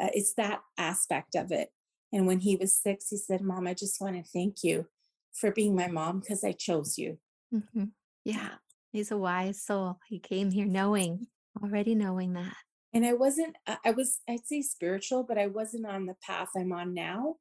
uh, 0.00 0.08
it's 0.14 0.34
that 0.34 0.60
aspect 0.78 1.34
of 1.34 1.52
it. 1.52 1.70
And 2.12 2.26
when 2.26 2.40
he 2.40 2.56
was 2.56 2.80
six 2.80 3.08
he 3.08 3.16
said 3.16 3.40
mom 3.40 3.66
i 3.66 3.74
just 3.74 4.00
want 4.00 4.16
to 4.16 4.30
thank 4.32 4.62
you 4.62 4.86
for 5.34 5.50
being 5.50 5.74
my 5.74 5.88
mom 5.88 6.20
because 6.20 6.44
i 6.44 6.52
chose 6.52 6.96
you. 6.96 7.18
Mm-hmm. 7.54 7.84
yeah. 8.24 8.50
he's 8.92 9.12
a 9.12 9.16
wise 9.16 9.62
soul. 9.62 9.98
He 10.08 10.18
came 10.18 10.50
here 10.50 10.66
knowing 10.66 11.26
already 11.62 11.94
knowing 11.94 12.34
that 12.34 12.56
and 12.94 13.04
i 13.04 13.12
wasn't 13.12 13.56
i 13.84 13.90
was 13.90 14.20
i'd 14.28 14.46
say 14.46 14.62
spiritual 14.62 15.22
but 15.22 15.38
i 15.38 15.46
wasn't 15.46 15.86
on 15.86 16.06
the 16.06 16.16
path 16.22 16.48
i'm 16.56 16.72
on 16.72 16.94
now. 16.94 17.36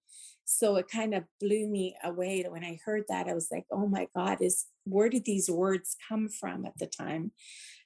So 0.47 0.75
it 0.75 0.87
kind 0.91 1.15
of 1.15 1.23
blew 1.39 1.67
me 1.67 1.95
away 2.03 2.45
when 2.47 2.63
i 2.63 2.79
heard 2.85 3.05
that 3.09 3.27
i 3.27 3.33
was 3.33 3.47
like 3.51 3.65
oh 3.71 3.87
my 3.87 4.07
god 4.15 4.37
is 4.41 4.65
where 4.85 5.09
did 5.09 5.25
these 5.25 5.49
words 5.49 5.95
come 6.07 6.29
from 6.29 6.65
at 6.65 6.77
the 6.77 6.87
time? 6.87 7.31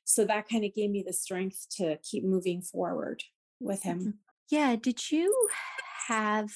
So 0.04 0.25
that 0.25 0.50
kind 0.50 0.66
of 0.66 0.75
gave 0.75 0.89
me 0.89 1.04
the 1.06 1.13
strength 1.13 1.68
to 1.78 1.98
keep 2.04 2.24
moving 2.24 2.62
forward 2.62 3.24
with 3.60 3.84
him. 3.84 4.00
Mm-hmm. 4.00 4.10
yeah 4.50 4.75
did 4.75 5.12
you 5.12 5.34
have 6.08 6.51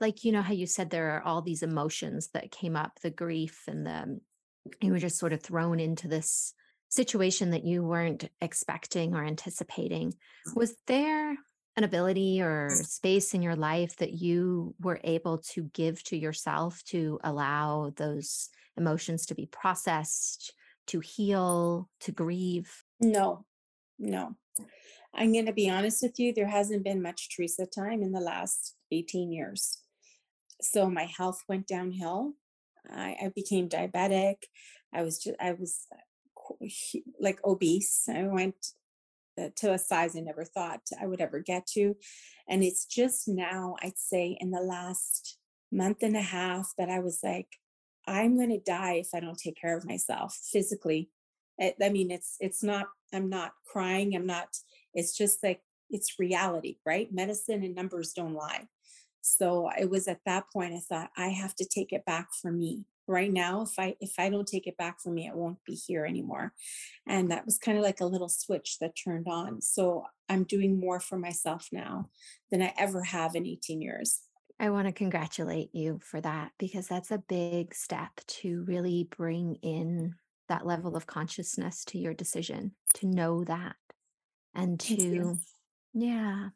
like 0.00 0.24
you 0.24 0.32
know 0.32 0.42
how 0.42 0.52
you 0.52 0.66
said 0.66 0.90
there 0.90 1.10
are 1.12 1.22
all 1.22 1.42
these 1.42 1.62
emotions 1.62 2.28
that 2.34 2.50
came 2.50 2.76
up 2.76 2.98
the 3.02 3.10
grief 3.10 3.62
and 3.68 3.86
the 3.86 4.20
you 4.80 4.92
were 4.92 4.98
just 4.98 5.18
sort 5.18 5.32
of 5.32 5.40
thrown 5.40 5.80
into 5.80 6.08
this 6.08 6.54
situation 6.92 7.50
that 7.50 7.64
you 7.64 7.82
weren't 7.82 8.28
expecting 8.42 9.14
or 9.14 9.24
anticipating 9.24 10.10
mm-hmm. 10.10 10.58
was 10.58 10.74
there 10.86 11.30
an 11.74 11.84
ability 11.84 12.42
or 12.42 12.68
space 12.68 13.32
in 13.32 13.40
your 13.40 13.56
life 13.56 13.96
that 13.96 14.12
you 14.12 14.74
were 14.78 15.00
able 15.02 15.38
to 15.38 15.62
give 15.72 16.04
to 16.04 16.18
yourself 16.18 16.82
to 16.84 17.18
allow 17.24 17.90
those 17.96 18.50
emotions 18.76 19.24
to 19.24 19.34
be 19.34 19.46
processed, 19.46 20.52
to 20.86 21.00
heal, 21.00 21.88
to 22.00 22.12
grieve? 22.12 22.70
No, 23.00 23.46
no. 23.98 24.36
I'm 25.14 25.32
going 25.32 25.46
to 25.46 25.52
be 25.54 25.70
honest 25.70 26.02
with 26.02 26.18
you, 26.18 26.34
there 26.34 26.46
hasn't 26.46 26.84
been 26.84 27.00
much 27.00 27.34
Teresa 27.34 27.64
time 27.64 28.02
in 28.02 28.12
the 28.12 28.20
last 28.20 28.74
18 28.90 29.32
years. 29.32 29.78
So 30.60 30.90
my 30.90 31.04
health 31.04 31.40
went 31.48 31.66
downhill. 31.66 32.34
I, 32.90 33.16
I 33.22 33.32
became 33.34 33.70
diabetic. 33.70 34.36
I 34.92 35.02
was 35.02 35.22
just, 35.22 35.36
I 35.40 35.52
was 35.52 35.86
like 37.20 37.40
obese. 37.44 38.08
I 38.08 38.24
went 38.24 38.56
uh, 39.40 39.48
to 39.56 39.72
a 39.72 39.78
size 39.78 40.16
I 40.16 40.20
never 40.20 40.44
thought 40.44 40.82
I 41.00 41.06
would 41.06 41.20
ever 41.20 41.40
get 41.40 41.66
to. 41.68 41.96
And 42.48 42.62
it's 42.62 42.84
just 42.84 43.28
now, 43.28 43.76
I'd 43.82 43.98
say, 43.98 44.36
in 44.40 44.50
the 44.50 44.60
last 44.60 45.38
month 45.70 46.02
and 46.02 46.16
a 46.16 46.22
half 46.22 46.72
that 46.78 46.90
I 46.90 46.98
was 46.98 47.20
like, 47.22 47.48
I'm 48.06 48.36
going 48.36 48.50
to 48.50 48.58
die 48.58 48.94
if 48.94 49.08
I 49.14 49.20
don't 49.20 49.38
take 49.38 49.60
care 49.60 49.76
of 49.76 49.86
myself 49.86 50.38
physically. 50.52 51.10
I, 51.60 51.74
I 51.82 51.88
mean, 51.88 52.10
it's 52.10 52.36
it's 52.40 52.62
not. 52.62 52.88
I'm 53.14 53.28
not 53.28 53.52
crying. 53.66 54.14
I'm 54.14 54.26
not. 54.26 54.48
It's 54.94 55.16
just 55.16 55.42
like 55.42 55.60
it's 55.90 56.18
reality, 56.18 56.78
right? 56.84 57.12
Medicine 57.12 57.62
and 57.62 57.74
numbers 57.74 58.12
don't 58.12 58.34
lie. 58.34 58.66
So 59.20 59.70
it 59.78 59.88
was 59.88 60.08
at 60.08 60.20
that 60.26 60.44
point 60.52 60.74
I 60.74 60.80
thought 60.80 61.10
I 61.16 61.28
have 61.28 61.54
to 61.56 61.64
take 61.64 61.92
it 61.92 62.04
back 62.04 62.28
for 62.40 62.50
me 62.50 62.84
right 63.08 63.32
now 63.32 63.62
if 63.62 63.78
i 63.78 63.94
if 64.00 64.12
i 64.18 64.28
don't 64.30 64.46
take 64.46 64.66
it 64.66 64.76
back 64.76 65.00
from 65.00 65.14
me 65.14 65.26
it 65.26 65.34
won't 65.34 65.62
be 65.64 65.74
here 65.74 66.04
anymore. 66.06 66.52
And 67.06 67.30
that 67.30 67.44
was 67.44 67.58
kind 67.58 67.76
of 67.78 67.84
like 67.84 68.00
a 68.00 68.06
little 68.06 68.28
switch 68.28 68.78
that 68.80 68.96
turned 68.96 69.26
on. 69.28 69.60
So 69.60 70.04
i'm 70.28 70.44
doing 70.44 70.78
more 70.78 71.00
for 71.00 71.18
myself 71.18 71.68
now 71.72 72.08
than 72.50 72.62
i 72.62 72.72
ever 72.78 73.02
have 73.02 73.34
in 73.34 73.46
18 73.46 73.80
years. 73.80 74.20
I 74.60 74.70
want 74.70 74.86
to 74.86 74.92
congratulate 74.92 75.74
you 75.74 75.98
for 76.04 76.20
that 76.20 76.52
because 76.58 76.86
that's 76.86 77.10
a 77.10 77.18
big 77.18 77.74
step 77.74 78.12
to 78.28 78.64
really 78.68 79.08
bring 79.16 79.56
in 79.56 80.14
that 80.48 80.66
level 80.66 80.96
of 80.96 81.06
consciousness 81.06 81.84
to 81.86 81.98
your 81.98 82.14
decision 82.14 82.72
to 82.94 83.06
know 83.06 83.42
that 83.44 83.76
and 84.54 84.78
to 84.78 85.38
yeah 85.94 86.48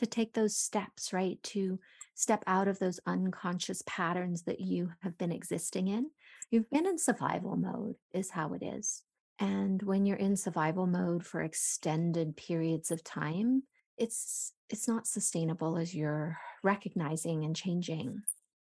to 0.00 0.06
take 0.06 0.32
those 0.32 0.56
steps 0.56 1.12
right 1.12 1.38
to 1.42 1.78
step 2.14 2.42
out 2.46 2.68
of 2.68 2.78
those 2.78 3.00
unconscious 3.06 3.82
patterns 3.86 4.42
that 4.44 4.58
you 4.58 4.90
have 5.02 5.16
been 5.18 5.30
existing 5.30 5.88
in. 5.88 6.10
You've 6.50 6.70
been 6.70 6.86
in 6.86 6.98
survival 6.98 7.56
mode, 7.56 7.96
is 8.12 8.30
how 8.30 8.54
it 8.54 8.62
is. 8.62 9.02
And 9.38 9.82
when 9.82 10.06
you're 10.06 10.16
in 10.16 10.36
survival 10.36 10.86
mode 10.86 11.24
for 11.24 11.42
extended 11.42 12.36
periods 12.36 12.90
of 12.90 13.04
time, 13.04 13.62
it's 13.98 14.52
it's 14.70 14.88
not 14.88 15.06
sustainable 15.06 15.76
as 15.76 15.94
you're 15.94 16.38
recognizing 16.62 17.44
and 17.44 17.54
changing. 17.54 18.22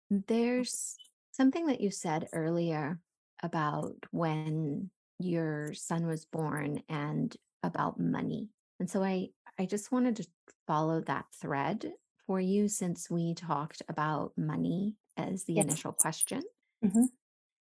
There's 0.09 0.95
something 1.31 1.67
that 1.67 1.81
you 1.81 1.91
said 1.91 2.29
earlier 2.33 2.99
about 3.43 3.93
when 4.09 4.89
your 5.19 5.73
son 5.73 6.07
was 6.07 6.25
born 6.25 6.81
and 6.89 7.35
about 7.61 7.99
money. 7.99 8.49
And 8.79 8.89
so 8.89 9.03
I 9.03 9.29
I 9.59 9.65
just 9.65 9.91
wanted 9.91 10.17
to 10.17 10.27
follow 10.65 11.01
that 11.01 11.25
thread 11.39 11.91
for 12.25 12.39
you 12.39 12.67
since 12.67 13.09
we 13.09 13.33
talked 13.33 13.81
about 13.87 14.33
money 14.37 14.95
as 15.15 15.45
the 15.45 15.53
yes. 15.53 15.65
initial 15.65 15.93
question. 15.93 16.41
Mm-hmm. 16.83 17.05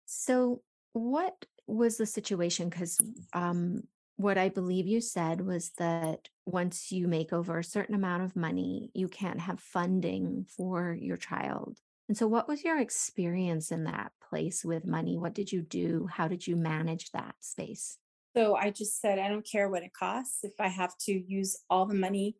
So, 0.06 0.62
what 0.94 1.46
was 1.68 1.98
the 1.98 2.06
situation? 2.06 2.70
Because 2.70 2.98
um, 3.34 3.84
what 4.18 4.38
I 4.38 4.50
believe 4.50 4.88
you 4.88 5.00
said 5.00 5.42
was 5.42 5.72
that 5.78 6.28
once 6.46 6.92
you 6.92 7.08
make 7.08 7.32
over 7.32 7.60
a 7.60 7.64
certain 7.64 7.96
amount 7.96 8.24
of 8.24 8.36
money, 8.36 8.90
you 8.94 9.08
can't 9.08 9.40
have 9.40 9.60
funding 9.60 10.46
for 10.58 10.98
your 11.00 11.18
child. 11.18 11.78
And 12.08 12.18
so, 12.18 12.28
what 12.28 12.48
was 12.48 12.64
your 12.64 12.80
experience 12.80 13.72
in 13.72 13.84
that 13.84 14.12
place 14.30 14.66
with 14.66 14.86
money? 14.86 15.18
What 15.18 15.34
did 15.34 15.52
you 15.52 15.62
do? 15.62 16.08
How 16.12 16.28
did 16.28 16.48
you 16.48 16.56
manage 16.56 17.12
that 17.12 17.36
space? 17.42 17.98
So, 18.38 18.56
I 18.56 18.70
just 18.70 19.02
said, 19.02 19.18
I 19.18 19.30
don't 19.30 19.50
care 19.50 19.68
what 19.68 19.84
it 19.84 19.94
costs. 19.94 20.40
If 20.44 20.54
I 20.60 20.68
have 20.68 20.96
to 21.06 21.12
use 21.12 21.58
all 21.70 21.88
the 21.88 21.96
money 21.96 22.36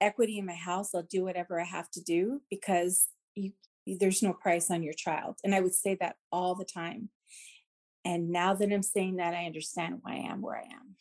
equity 0.00 0.38
in 0.38 0.46
my 0.46 0.54
house, 0.54 0.94
I'll 0.94 1.02
do 1.02 1.24
whatever 1.24 1.60
I 1.60 1.64
have 1.64 1.90
to 1.92 2.02
do 2.02 2.42
because 2.50 3.08
you 3.34 3.52
there's 3.86 4.22
no 4.22 4.32
price 4.32 4.70
on 4.70 4.82
your 4.82 4.92
child. 4.92 5.38
And 5.42 5.54
I 5.54 5.60
would 5.60 5.74
say 5.74 5.96
that 6.00 6.16
all 6.30 6.54
the 6.54 6.64
time. 6.64 7.08
And 8.04 8.30
now 8.30 8.54
that 8.54 8.72
I'm 8.72 8.82
saying 8.82 9.16
that, 9.16 9.34
I 9.34 9.46
understand 9.46 10.00
why 10.02 10.12
I 10.12 10.30
am 10.30 10.42
where 10.42 10.56
I 10.56 10.64
am. 10.64 10.96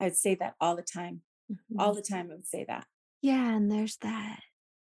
I'd 0.00 0.16
say 0.16 0.36
that 0.36 0.54
all 0.60 0.76
the 0.76 0.82
time. 0.82 1.22
Mm-hmm. 1.50 1.80
All 1.80 1.92
the 1.92 2.02
time 2.02 2.28
I 2.30 2.34
would 2.34 2.46
say 2.46 2.64
that. 2.68 2.86
Yeah, 3.20 3.54
and 3.56 3.70
there's 3.70 3.96
that 3.98 4.40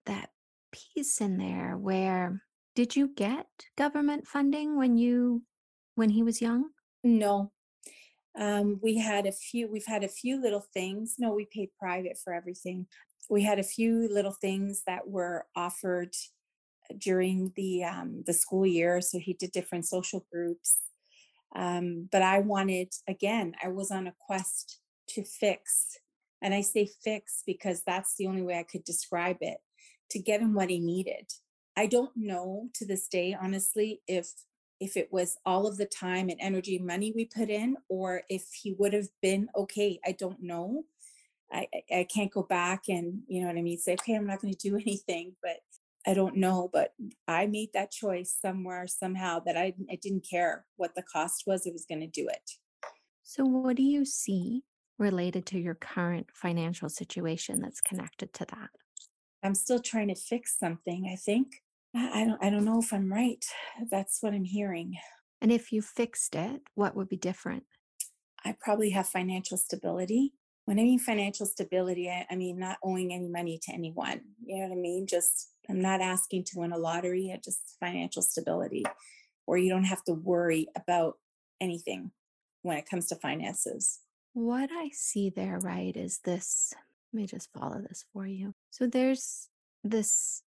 that 0.05 0.29
piece 0.71 1.21
in 1.21 1.37
there 1.37 1.77
where 1.77 2.41
did 2.75 2.95
you 2.95 3.11
get 3.15 3.47
government 3.77 4.27
funding 4.27 4.77
when 4.77 4.97
you 4.97 5.43
when 5.95 6.09
he 6.09 6.23
was 6.23 6.41
young? 6.41 6.69
No. 7.03 7.51
Um, 8.37 8.79
we 8.81 8.97
had 8.97 9.25
a 9.25 9.31
few 9.31 9.69
we've 9.71 9.85
had 9.85 10.03
a 10.03 10.07
few 10.07 10.41
little 10.41 10.63
things 10.73 11.15
no 11.17 11.33
we 11.33 11.47
paid 11.51 11.69
private 11.79 12.17
for 12.23 12.31
everything 12.31 12.85
we 13.29 13.43
had 13.43 13.59
a 13.59 13.63
few 13.63 14.07
little 14.11 14.35
things 14.41 14.83
that 14.87 15.07
were 15.07 15.45
offered 15.55 16.13
during 16.97 17.53
the 17.55 17.83
um, 17.83 18.23
the 18.25 18.33
school 18.33 18.65
year. 18.65 18.99
So 19.01 19.19
he 19.19 19.33
did 19.33 19.51
different 19.51 19.85
social 19.85 20.25
groups. 20.31 20.79
Um, 21.55 22.09
but 22.11 22.21
I 22.21 22.39
wanted 22.39 22.93
again, 23.07 23.53
I 23.63 23.69
was 23.69 23.91
on 23.91 24.07
a 24.07 24.15
quest 24.19 24.79
to 25.09 25.23
fix, 25.23 25.97
and 26.41 26.53
I 26.53 26.61
say 26.61 26.89
fix 27.03 27.43
because 27.45 27.83
that's 27.85 28.15
the 28.17 28.27
only 28.27 28.41
way 28.41 28.57
I 28.57 28.63
could 28.63 28.83
describe 28.83 29.37
it 29.41 29.57
to 30.11 30.19
get 30.19 30.41
him 30.41 30.53
what 30.53 30.69
he 30.69 30.79
needed. 30.79 31.31
I 31.77 31.85
don't 31.85 32.11
know 32.15 32.69
to 32.75 32.85
this 32.85 33.07
day, 33.07 33.37
honestly, 33.39 34.01
if 34.07 34.31
if 34.79 34.95
it 34.97 35.09
was 35.11 35.37
all 35.45 35.67
of 35.67 35.77
the 35.77 35.85
time 35.85 36.29
and 36.29 36.39
energy 36.39 36.77
and 36.77 36.87
money 36.87 37.11
we 37.15 37.25
put 37.25 37.49
in 37.49 37.75
or 37.89 38.21
if 38.29 38.47
he 38.53 38.75
would 38.79 38.93
have 38.93 39.09
been 39.21 39.47
okay 39.55 39.99
i 40.05 40.11
don't 40.11 40.41
know 40.41 40.83
I, 41.51 41.67
I 41.91 42.07
can't 42.13 42.31
go 42.31 42.43
back 42.43 42.83
and 42.89 43.21
you 43.27 43.41
know 43.41 43.47
what 43.47 43.57
I 43.57 43.61
mean 43.61 43.77
say 43.77 43.93
okay 43.93 44.15
I'm 44.15 44.27
not 44.27 44.41
going 44.41 44.53
to 44.53 44.69
do 44.69 44.75
anything 44.81 45.35
but 45.41 45.57
I 46.07 46.13
don't 46.13 46.37
know 46.37 46.69
but 46.71 46.93
I 47.27 47.47
made 47.47 47.69
that 47.73 47.91
choice 47.91 48.35
somewhere 48.39 48.87
somehow 48.87 49.39
that 49.45 49.57
I 49.57 49.73
I 49.91 49.97
didn't 50.01 50.27
care 50.29 50.65
what 50.77 50.95
the 50.95 51.03
cost 51.03 51.43
was 51.45 51.65
I 51.67 51.71
was 51.71 51.85
going 51.85 52.01
to 52.01 52.07
do 52.07 52.27
it. 52.27 52.51
So 53.23 53.45
what 53.45 53.75
do 53.75 53.83
you 53.83 54.05
see 54.05 54.63
related 54.97 55.45
to 55.47 55.59
your 55.59 55.75
current 55.75 56.27
financial 56.33 56.89
situation 56.89 57.61
that's 57.61 57.81
connected 57.81 58.33
to 58.33 58.45
that? 58.45 58.69
I'm 59.43 59.55
still 59.55 59.79
trying 59.79 60.09
to 60.09 60.15
fix 60.15 60.57
something 60.57 61.09
I 61.11 61.15
think. 61.15 61.61
I 61.95 62.25
don't 62.25 62.43
I 62.43 62.49
don't 62.49 62.65
know 62.65 62.79
if 62.79 62.93
I'm 62.93 63.11
right. 63.11 63.43
That's 63.89 64.19
what 64.21 64.33
I'm 64.33 64.43
hearing. 64.43 64.95
And 65.41 65.51
if 65.51 65.71
you 65.71 65.81
fixed 65.81 66.35
it, 66.35 66.61
what 66.75 66.95
would 66.95 67.09
be 67.09 67.17
different? 67.17 67.63
I 68.45 68.55
probably 68.59 68.91
have 68.91 69.07
financial 69.07 69.57
stability 69.57 70.33
when 70.69 70.77
I 70.77 70.83
mean 70.83 70.99
financial 70.99 71.47
stability, 71.47 72.11
I, 72.11 72.27
I, 72.29 72.35
mean 72.35 72.59
not 72.59 72.77
owing 72.83 73.11
any 73.11 73.27
money 73.27 73.59
to 73.63 73.73
anyone. 73.73 74.21
You 74.45 74.59
know 74.59 74.67
what 74.67 74.77
I 74.77 74.79
mean? 74.79 75.07
Just 75.07 75.49
I'm 75.67 75.81
not 75.81 75.99
asking 75.99 76.43
to 76.43 76.59
win 76.59 76.71
a 76.71 76.77
lottery, 76.77 77.31
I 77.33 77.39
just 77.43 77.75
financial 77.79 78.21
stability, 78.21 78.85
where 79.45 79.57
you 79.57 79.71
don't 79.71 79.85
have 79.85 80.03
to 80.03 80.13
worry 80.13 80.67
about 80.75 81.15
anything 81.59 82.11
when 82.61 82.77
it 82.77 82.87
comes 82.87 83.07
to 83.07 83.15
finances. 83.15 84.01
What 84.33 84.69
I 84.71 84.91
see 84.93 85.31
there, 85.35 85.57
right, 85.57 85.97
is 85.97 86.19
this. 86.23 86.71
Let 87.11 87.21
me 87.21 87.25
just 87.25 87.49
follow 87.51 87.81
this 87.81 88.05
for 88.13 88.27
you. 88.27 88.53
So 88.69 88.85
there's 88.85 89.49
this 89.83 90.43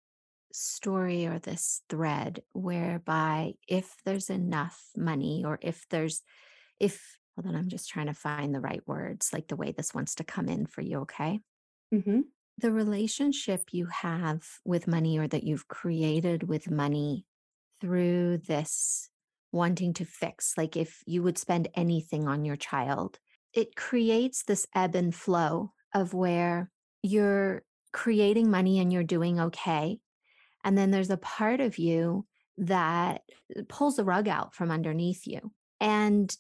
story 0.55 1.27
or 1.27 1.39
this 1.39 1.83
thread 1.89 2.43
whereby 2.53 3.55
if 3.69 3.97
there's 4.05 4.31
enough 4.31 4.91
money 4.97 5.45
or 5.45 5.59
if 5.63 5.87
there's 5.91 6.23
if 6.81 7.19
hold 7.37 7.47
on 7.49 7.57
i'm 7.57 7.69
just 7.69 7.89
trying 7.91 8.07
to 8.07 8.15
find 8.15 8.55
the 8.55 8.61
right 8.61 8.87
words 8.89 9.33
like 9.33 9.49
the 9.49 9.57
way 9.57 9.73
this 9.73 9.95
wants 9.95 10.15
to 10.17 10.25
come 10.25 10.49
in 10.49 10.67
for 10.67 10.83
you 10.83 11.01
okay 11.01 11.41
Mm-hmm. 11.95 12.21
the 12.59 12.73
relationship 12.73 13.73
you 13.73 13.87
have 13.87 14.61
with 14.65 14.87
money 14.87 15.19
or 15.19 15.27
that 15.27 15.45
you've 15.45 15.69
created 15.69 16.45
with 16.49 16.71
money 16.71 17.27
through 17.81 18.39
this 18.39 19.11
wanting 19.53 19.95
to 19.95 20.05
fix 20.05 20.55
like 20.59 20.77
if 20.77 21.03
you 21.07 21.23
would 21.23 21.39
spend 21.39 21.69
anything 21.75 22.29
on 22.29 22.45
your 22.45 22.57
child 22.57 23.21
it 23.55 23.77
creates 23.77 24.45
this 24.45 24.67
ebb 24.75 24.95
and 24.95 25.15
flow 25.15 25.73
of 25.95 26.15
where 26.15 26.71
you're 27.03 27.65
creating 27.93 28.51
money 28.51 28.81
and 28.81 28.93
you're 28.93 29.05
doing 29.05 29.41
okay 29.41 30.01
and 30.65 30.77
then 30.77 30.91
there's 30.91 31.11
a 31.11 31.17
part 31.17 31.61
of 31.61 31.79
you 31.79 32.27
that 32.59 33.23
uh, 33.57 33.63
pulls 33.69 33.97
the 33.97 34.05
rug 34.05 34.29
out 34.29 34.55
from 34.55 34.71
underneath 34.71 35.27
you. 35.27 35.53
And 35.81 36.35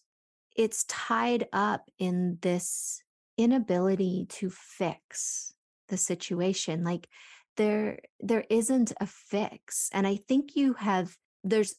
it's 0.56 0.84
tied 0.84 1.48
up 1.52 1.88
in 1.98 2.38
this 2.42 3.02
inability 3.38 4.26
to 4.28 4.50
fix 4.50 5.54
the 5.88 5.96
situation. 5.96 6.84
Like 6.84 7.08
there, 7.56 8.00
there 8.20 8.44
isn't 8.48 8.92
a 9.00 9.06
fix. 9.06 9.88
And 9.92 10.06
I 10.06 10.16
think 10.16 10.54
you 10.54 10.74
have, 10.74 11.16
there's 11.42 11.74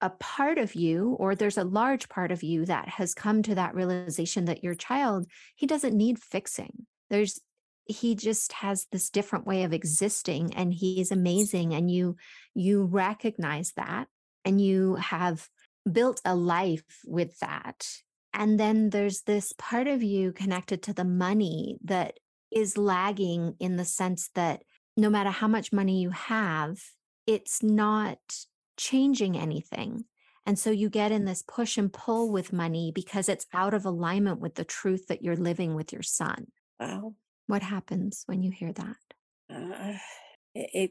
a 0.00 0.10
part 0.10 0.58
of 0.58 0.74
you, 0.74 1.16
or 1.18 1.34
there's 1.34 1.58
a 1.58 1.64
large 1.64 2.08
part 2.08 2.30
of 2.30 2.42
you 2.42 2.66
that 2.66 2.88
has 2.88 3.14
come 3.14 3.42
to 3.42 3.54
that 3.54 3.74
realization 3.74 4.44
that 4.44 4.62
your 4.62 4.74
child, 4.74 5.26
he 5.54 5.66
doesn't 5.66 5.96
need 5.96 6.18
fixing. 6.18 6.86
There's 7.10 7.40
he 7.86 8.14
just 8.14 8.52
has 8.54 8.86
this 8.90 9.10
different 9.10 9.46
way 9.46 9.62
of 9.62 9.72
existing 9.72 10.54
and 10.54 10.74
he 10.74 11.00
is 11.00 11.12
amazing 11.12 11.72
and 11.72 11.90
you 11.90 12.16
you 12.54 12.84
recognize 12.84 13.72
that 13.76 14.08
and 14.44 14.60
you 14.60 14.96
have 14.96 15.48
built 15.90 16.20
a 16.24 16.34
life 16.34 16.84
with 17.06 17.38
that. 17.38 17.86
And 18.34 18.60
then 18.60 18.90
there's 18.90 19.22
this 19.22 19.52
part 19.56 19.86
of 19.86 20.02
you 20.02 20.32
connected 20.32 20.82
to 20.84 20.92
the 20.92 21.04
money 21.04 21.78
that 21.84 22.18
is 22.50 22.76
lagging 22.76 23.54
in 23.60 23.76
the 23.76 23.84
sense 23.84 24.30
that 24.34 24.62
no 24.96 25.08
matter 25.08 25.30
how 25.30 25.48
much 25.48 25.72
money 25.72 26.00
you 26.00 26.10
have 26.10 26.78
it's 27.26 27.62
not 27.62 28.18
changing 28.76 29.36
anything. 29.36 30.04
And 30.46 30.58
so 30.58 30.70
you 30.70 30.88
get 30.88 31.10
in 31.10 31.22
mm. 31.22 31.26
this 31.26 31.42
push 31.42 31.76
and 31.76 31.92
pull 31.92 32.30
with 32.30 32.52
money 32.52 32.92
because 32.94 33.28
it's 33.28 33.46
out 33.52 33.74
of 33.74 33.84
alignment 33.84 34.40
with 34.40 34.54
the 34.54 34.64
truth 34.64 35.08
that 35.08 35.22
you're 35.22 35.36
living 35.36 35.74
with 35.74 35.92
your 35.92 36.02
son. 36.02 36.46
Wow. 36.78 37.14
What 37.46 37.62
happens 37.62 38.24
when 38.26 38.42
you 38.42 38.50
hear 38.50 38.72
that? 38.72 38.96
Uh, 39.52 39.98
it, 40.54 40.70
it 40.74 40.90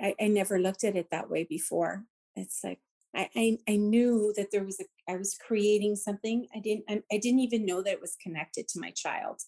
I, 0.00 0.14
I 0.20 0.28
never 0.28 0.58
looked 0.58 0.84
at 0.84 0.96
it 0.96 1.08
that 1.10 1.30
way 1.30 1.44
before. 1.44 2.04
It's 2.36 2.60
like 2.62 2.80
I, 3.14 3.28
I, 3.36 3.58
I 3.68 3.76
knew 3.76 4.32
that 4.36 4.50
there 4.50 4.64
was 4.64 4.80
a 4.80 4.84
I 5.08 5.16
was 5.16 5.36
creating 5.46 5.96
something. 5.96 6.46
I 6.54 6.60
didn't 6.60 6.84
I, 6.88 7.02
I 7.12 7.18
didn't 7.18 7.40
even 7.40 7.66
know 7.66 7.82
that 7.82 7.92
it 7.92 8.00
was 8.00 8.16
connected 8.22 8.68
to 8.68 8.80
my 8.80 8.90
child. 8.90 9.40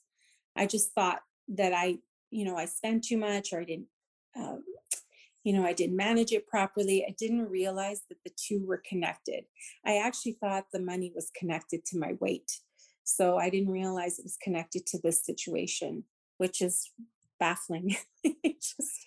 I 0.57 0.67
just 0.67 0.93
thought 0.95 1.21
that 1.49 1.73
I 1.73 1.99
you 2.31 2.45
know 2.45 2.57
I 2.57 2.67
spent 2.67 3.05
too 3.05 3.19
much 3.19 3.53
or 3.53 3.61
I 3.61 3.65
didn't 3.65 3.89
um, 4.37 4.63
you 5.45 5.53
know 5.53 5.65
I 5.65 5.73
didn't 5.73 5.97
manage 5.97 6.33
it 6.33 6.47
properly. 6.47 7.05
I 7.07 7.15
didn't 7.19 7.51
realize 7.51 8.03
that 8.09 8.19
the 8.25 8.33
two 8.37 8.65
were 8.67 8.83
connected. 8.89 9.45
I 9.85 9.99
actually 9.99 10.37
thought 10.41 10.67
the 10.73 10.81
money 10.81 11.13
was 11.15 11.31
connected 11.37 11.85
to 11.87 11.99
my 11.99 12.13
weight. 12.21 12.51
So 13.05 13.37
I 13.39 13.51
didn't 13.51 13.71
realize 13.71 14.19
it 14.19 14.25
was 14.25 14.39
connected 14.43 14.85
to 14.87 14.99
this 15.03 15.25
situation 15.25 16.05
which 16.39 16.61
is 16.63 16.93
baffling. 17.39 17.97
Just, 18.45 19.07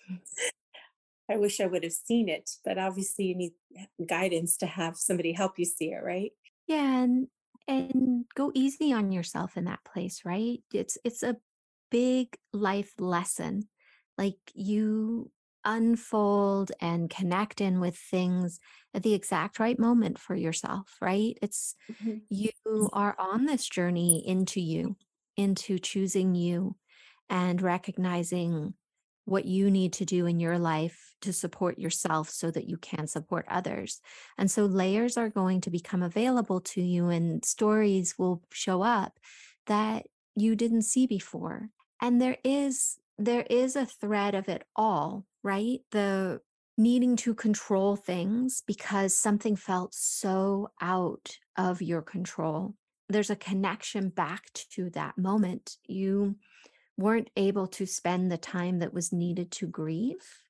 I 1.29 1.37
wish 1.37 1.59
I 1.61 1.67
would 1.67 1.83
have 1.83 1.93
seen 1.93 2.27
it, 2.27 2.49
but 2.65 2.77
obviously 2.77 3.25
you 3.25 3.35
need 3.35 3.53
guidance 4.05 4.57
to 4.57 4.65
have 4.65 4.97
somebody 4.97 5.31
help 5.33 5.59
you 5.59 5.65
see 5.65 5.91
it, 5.91 6.03
right? 6.03 6.33
Yeah, 6.67 7.03
and 7.03 7.27
and 7.67 8.25
go 8.35 8.51
easy 8.55 8.93
on 8.93 9.11
yourself 9.11 9.57
in 9.57 9.65
that 9.65 9.83
place, 9.83 10.25
right? 10.25 10.63
It's 10.73 10.97
it's 11.03 11.23
a 11.23 11.37
big 11.91 12.37
life 12.53 12.93
lesson. 12.99 13.69
Like 14.17 14.37
you 14.53 15.31
unfold 15.65 16.71
and 16.81 17.09
connect 17.09 17.61
in 17.61 17.79
with 17.79 17.97
things 17.97 18.59
at 18.93 19.03
the 19.03 19.13
exact 19.13 19.59
right 19.59 19.77
moment 19.79 20.19
for 20.19 20.35
yourself, 20.35 20.97
right? 21.01 21.37
It's 21.41 21.75
Mm-hmm. 21.91 22.19
you 22.29 22.51
are 22.93 23.15
on 23.19 23.45
this 23.45 23.67
journey 23.67 24.25
into 24.27 24.61
you, 24.61 24.97
into 25.37 25.79
choosing 25.79 26.35
you 26.35 26.77
and 27.29 27.61
recognizing 27.61 28.73
what 29.25 29.45
you 29.45 29.69
need 29.69 29.93
to 29.93 30.05
do 30.05 30.25
in 30.25 30.39
your 30.39 30.57
life 30.57 31.15
to 31.21 31.31
support 31.31 31.77
yourself 31.77 32.29
so 32.29 32.49
that 32.49 32.67
you 32.67 32.77
can 32.77 33.05
support 33.05 33.45
others. 33.47 34.01
And 34.37 34.49
so 34.49 34.65
layers 34.65 35.17
are 35.17 35.29
going 35.29 35.61
to 35.61 35.69
become 35.69 36.01
available 36.01 36.61
to 36.61 36.81
you 36.81 37.09
and 37.09 37.45
stories 37.45 38.15
will 38.17 38.41
show 38.51 38.81
up 38.81 39.19
that 39.67 40.07
you 40.35 40.55
didn't 40.55 40.81
see 40.83 41.05
before. 41.05 41.69
And 42.01 42.21
there 42.21 42.37
is 42.43 42.97
there 43.17 43.45
is 43.49 43.75
a 43.75 43.85
thread 43.85 44.33
of 44.33 44.47
it 44.47 44.63
all, 44.75 45.25
right? 45.43 45.79
The 45.91 46.39
needing 46.77 47.17
to 47.17 47.35
control 47.35 47.97
things 47.97 48.63
because 48.65 49.13
something 49.13 49.57
felt 49.57 49.93
so 49.93 50.71
out 50.81 51.37
of 51.57 51.81
your 51.81 52.01
control. 52.01 52.73
There's 53.09 53.29
a 53.29 53.35
connection 53.35 54.07
back 54.09 54.45
to 54.71 54.89
that 54.91 55.17
moment. 55.17 55.75
You 55.85 56.35
weren't 56.99 57.29
able 57.37 57.65
to 57.65 57.85
spend 57.85 58.29
the 58.29 58.37
time 58.37 58.79
that 58.79 58.93
was 58.93 59.13
needed 59.13 59.51
to 59.51 59.65
grieve. 59.65 60.43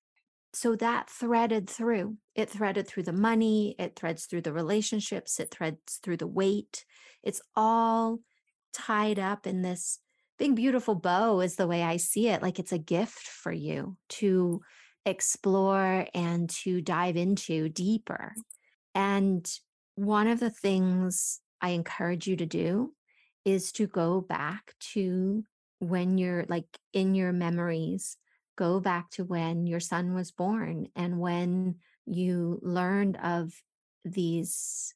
So 0.52 0.76
that 0.78 1.08
threaded 1.08 1.70
through. 1.70 2.18
It 2.34 2.50
threaded 2.50 2.88
through 2.88 3.04
the 3.04 3.14
money, 3.14 3.76
it 3.78 3.96
threads 3.96 4.26
through 4.26 4.42
the 4.42 4.54
relationships, 4.54 5.40
it 5.40 5.52
threads 5.52 6.00
through 6.02 6.18
the 6.18 6.28
weight. 6.28 6.86
It's 7.22 7.42
all 7.56 8.20
tied 8.74 9.20
up 9.20 9.46
in 9.46 9.62
this 9.62 10.00
big, 10.40 10.56
beautiful 10.56 10.96
bow, 10.96 11.42
is 11.42 11.56
the 11.56 11.68
way 11.68 11.84
I 11.84 11.98
see 11.98 12.30
it. 12.30 12.42
Like 12.42 12.58
it's 12.58 12.72
a 12.72 12.80
gift 12.80 13.28
for 13.28 13.52
you 13.52 13.98
to 14.10 14.62
explore 15.06 16.08
and 16.16 16.50
to 16.50 16.82
dive 16.82 17.16
into 17.16 17.70
deeper. 17.70 18.34
And 18.96 19.48
one 19.94 20.28
of 20.28 20.40
the 20.40 20.50
things 20.50 21.42
I 21.62 21.70
encourage 21.70 22.26
you 22.26 22.38
to 22.38 22.46
do 22.48 22.94
is 23.46 23.72
to 23.74 23.86
go 23.86 24.22
back 24.22 24.74
to 24.94 25.44
when 25.80 26.18
you're 26.18 26.46
like 26.50 26.80
in 26.94 27.16
your 27.16 27.32
memories, 27.32 28.18
go 28.58 28.80
back 28.80 29.10
to 29.12 29.24
when 29.24 29.68
your 29.68 29.80
son 29.80 30.14
was 30.14 30.32
born 30.32 30.88
and 30.96 31.20
when 31.20 31.80
you 32.06 32.60
learned 32.62 33.18
of 33.18 33.54
these 34.04 34.94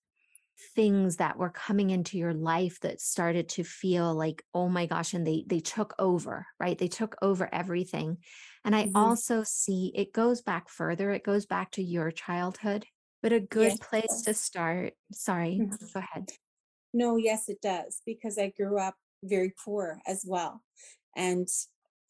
things 0.76 1.18
that 1.18 1.38
were 1.38 1.50
coming 1.50 1.90
into 1.90 2.18
your 2.18 2.34
life 2.34 2.80
that 2.82 3.02
started 3.02 3.50
to 3.50 3.64
feel 3.64 4.14
like 4.14 4.44
oh 4.54 4.70
my 4.70 4.86
gosh 4.86 5.14
and 5.14 5.26
they 5.26 5.44
they 5.48 5.60
took 5.60 5.94
over 5.98 6.46
right 6.60 6.78
they 6.78 6.88
took 6.88 7.16
over 7.24 7.50
everything 7.54 8.18
and 8.64 8.76
i 8.76 8.88
Mhm. 8.88 8.94
also 8.94 9.44
see 9.44 9.92
it 9.96 10.14
goes 10.14 10.42
back 10.42 10.70
further 10.70 11.12
it 11.12 11.24
goes 11.24 11.46
back 11.46 11.72
to 11.72 11.82
your 11.84 12.12
childhood 12.12 12.86
but 13.22 13.34
a 13.34 13.40
good 13.40 13.80
Yes, 13.80 13.80
place 13.80 14.22
to 14.24 14.34
start 14.34 14.94
sorry 15.12 15.66
Mhm. 15.66 15.94
go 15.94 16.00
ahead 16.00 16.34
No, 16.94 17.16
yes, 17.18 17.50
it 17.50 17.62
does 17.62 18.02
because 18.06 18.38
I 18.38 18.50
grew 18.50 18.78
up 18.80 18.98
very 19.24 19.54
poor 19.64 20.00
as 20.08 20.24
well, 20.28 20.62
and 21.16 21.48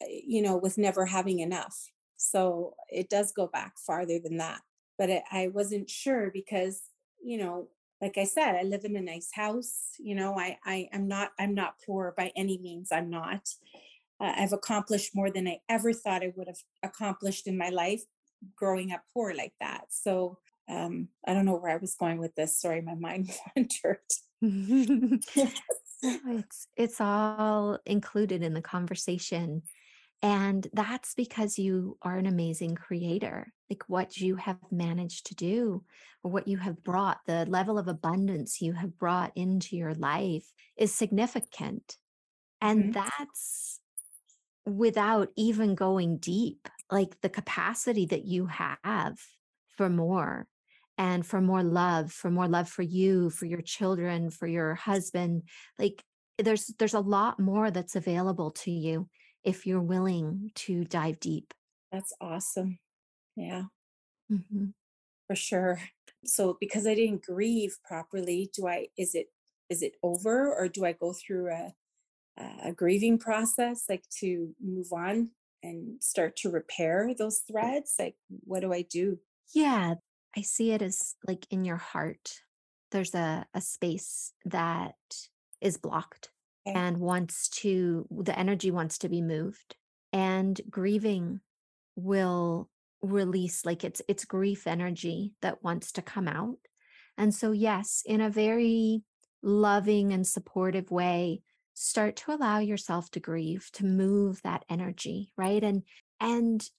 uh, 0.02 0.08
you 0.10 0.41
know, 0.41 0.58
with 0.58 0.78
never 0.78 1.06
having 1.06 1.39
enough. 1.39 1.89
So 2.17 2.76
it 2.89 3.10
does 3.10 3.32
go 3.32 3.47
back 3.47 3.73
farther 3.78 4.19
than 4.19 4.38
that. 4.38 4.62
But 4.97 5.10
it, 5.10 5.23
I 5.32 5.47
wasn't 5.47 5.89
sure 5.89 6.32
because 6.32 6.82
you 7.23 7.38
know, 7.38 7.67
like 8.02 8.17
I 8.17 8.26
said, 8.26 8.56
I 8.56 8.63
live 8.63 8.86
in 8.86 8.95
a 8.95 9.02
nice 9.02 9.30
house. 9.34 9.89
You 9.99 10.15
know, 10.15 10.38
I 10.38 10.58
I 10.65 10.89
am 10.91 11.08
not 11.08 11.32
I'm 11.39 11.54
not 11.54 11.76
poor 11.86 12.13
by 12.17 12.32
any 12.36 12.58
means. 12.58 12.89
I'm 12.91 13.10
not. 13.10 13.47
Uh, 14.19 14.34
I've 14.38 14.54
accomplished 14.54 15.15
more 15.15 15.32
than 15.32 15.47
I 15.47 15.60
ever 15.69 15.91
thought 15.91 16.23
I 16.23 16.34
would 16.36 16.47
have 16.47 16.62
accomplished 16.84 17.47
in 17.47 17.58
my 17.58 17.69
life 17.69 18.04
growing 18.56 18.91
up 18.91 19.02
poor 19.13 19.34
like 19.34 19.54
that. 19.60 19.86
So 19.89 20.38
um, 20.69 21.10
I 21.28 21.34
don't 21.34 21.45
know 21.45 21.56
where 21.56 21.71
I 21.71 21.78
was 21.78 21.95
going 21.95 22.19
with 22.19 22.36
this. 22.36 22.60
Sorry, 22.60 22.82
my 22.82 22.95
mind 22.99 23.32
wandered. 23.56 23.99
It's 26.25 26.67
it's 26.75 26.99
all 27.01 27.79
included 27.85 28.43
in 28.43 28.53
the 28.53 28.61
conversation 28.61 29.63
and 30.21 30.67
that's 30.73 31.13
because 31.15 31.59
you 31.59 31.97
are 32.01 32.17
an 32.17 32.25
amazing 32.25 32.75
creator 32.75 33.53
like 33.69 33.83
what 33.89 34.17
you 34.17 34.37
have 34.37 34.59
managed 34.71 35.27
to 35.27 35.35
do 35.35 35.85
or 36.23 36.31
what 36.31 36.47
you 36.47 36.57
have 36.57 36.83
brought 36.83 37.19
the 37.27 37.45
level 37.47 37.77
of 37.77 37.87
abundance 37.87 38.61
you 38.61 38.73
have 38.73 38.97
brought 38.97 39.33
into 39.35 39.77
your 39.77 39.93
life 39.95 40.53
is 40.77 40.93
significant 40.95 41.97
and 42.61 42.85
Mhm. 42.85 42.93
that's 42.93 43.81
without 44.65 45.29
even 45.35 45.75
going 45.75 46.17
deep 46.17 46.69
like 46.91 47.21
the 47.21 47.29
capacity 47.29 48.05
that 48.05 48.25
you 48.25 48.47
have 48.47 49.19
for 49.67 49.89
more 49.89 50.47
and 50.97 51.25
for 51.25 51.41
more 51.41 51.63
love 51.63 52.12
for 52.12 52.29
more 52.29 52.47
love 52.47 52.69
for 52.69 52.84
you 52.84 53.29
for 53.29 53.45
your 53.45 53.62
children 53.62 54.29
for 54.29 54.47
your 54.47 54.75
husband 54.75 55.43
like 55.79 56.03
there's 56.38 56.73
there's 56.79 56.93
a 56.93 56.99
lot 56.99 57.39
more 57.39 57.71
that's 57.71 57.95
available 57.95 58.51
to 58.51 58.71
you 58.71 59.08
if 59.43 59.65
you're 59.65 59.82
willing 59.82 60.51
to 60.56 60.84
dive 60.86 61.19
deep 61.19 61.53
That's 61.91 62.13
awesome. 62.19 62.79
Yeah. 63.36 63.65
Mm-hmm. 64.32 64.73
For 65.27 65.36
sure. 65.36 65.79
So 66.25 66.58
because 66.60 66.88
I 66.88 66.95
didn't 66.95 67.23
grieve 67.23 67.77
properly, 67.86 68.49
do 68.56 68.67
I 68.67 68.88
is 68.97 69.13
it 69.13 69.27
is 69.69 69.84
it 69.84 69.93
over 70.01 70.51
or 70.51 70.67
do 70.67 70.86
I 70.86 70.93
go 70.93 71.13
through 71.13 71.51
a 71.51 71.73
a 72.65 72.71
grieving 72.73 73.19
process 73.19 73.86
like 73.88 74.03
to 74.21 74.56
move 74.60 74.91
on 74.91 75.29
and 75.62 76.01
start 76.01 76.36
to 76.38 76.49
repair 76.49 77.13
those 77.15 77.43
threads? 77.49 77.93
Like 77.99 78.15
what 78.43 78.62
do 78.62 78.73
I 78.73 78.82
do? 78.82 79.19
Yeah, 79.53 79.95
I 80.36 80.41
see 80.41 80.72
it 80.72 80.82
as 80.82 81.15
like 81.28 81.46
in 81.50 81.65
your 81.65 81.78
heart. 81.78 82.41
There's 82.91 83.15
a, 83.15 83.46
a 83.54 83.62
space 83.62 84.34
that 84.46 84.96
is 85.62 85.78
blocked 85.78 86.30
okay. 86.67 86.78
and 86.78 86.98
wants 86.98 87.50
to, 87.50 88.08
the 88.12 88.38
energy 88.38 88.72
wants 88.72 89.00
to 89.00 89.10
be 89.10 89.22
moved. 89.22 89.76
And 90.12 90.60
grieving 90.69 91.41
will 91.96 92.69
release 93.04 93.65
like 93.65 93.84
it's 93.84 94.02
it's 94.08 94.24
grief 94.24 94.65
energy 94.65 95.34
that 95.41 95.62
wants 95.62 95.91
to 95.91 96.02
come 96.02 96.28
out 96.28 96.58
and 97.17 97.36
so 97.36 97.52
yes 97.52 98.02
in 98.06 98.22
a 98.22 98.30
very 98.30 99.04
loving 99.43 100.13
and 100.13 100.26
supportive 100.26 100.89
way 100.89 101.41
start 101.74 102.15
to 102.15 102.34
allow 102.34 102.60
yourself 102.60 103.12
to 103.12 103.19
grieve 103.19 103.69
to 103.74 103.86
move 103.86 104.41
that 104.43 104.63
energy 104.69 105.34
right 105.36 105.63
and 105.63 105.84
and 106.22 106.69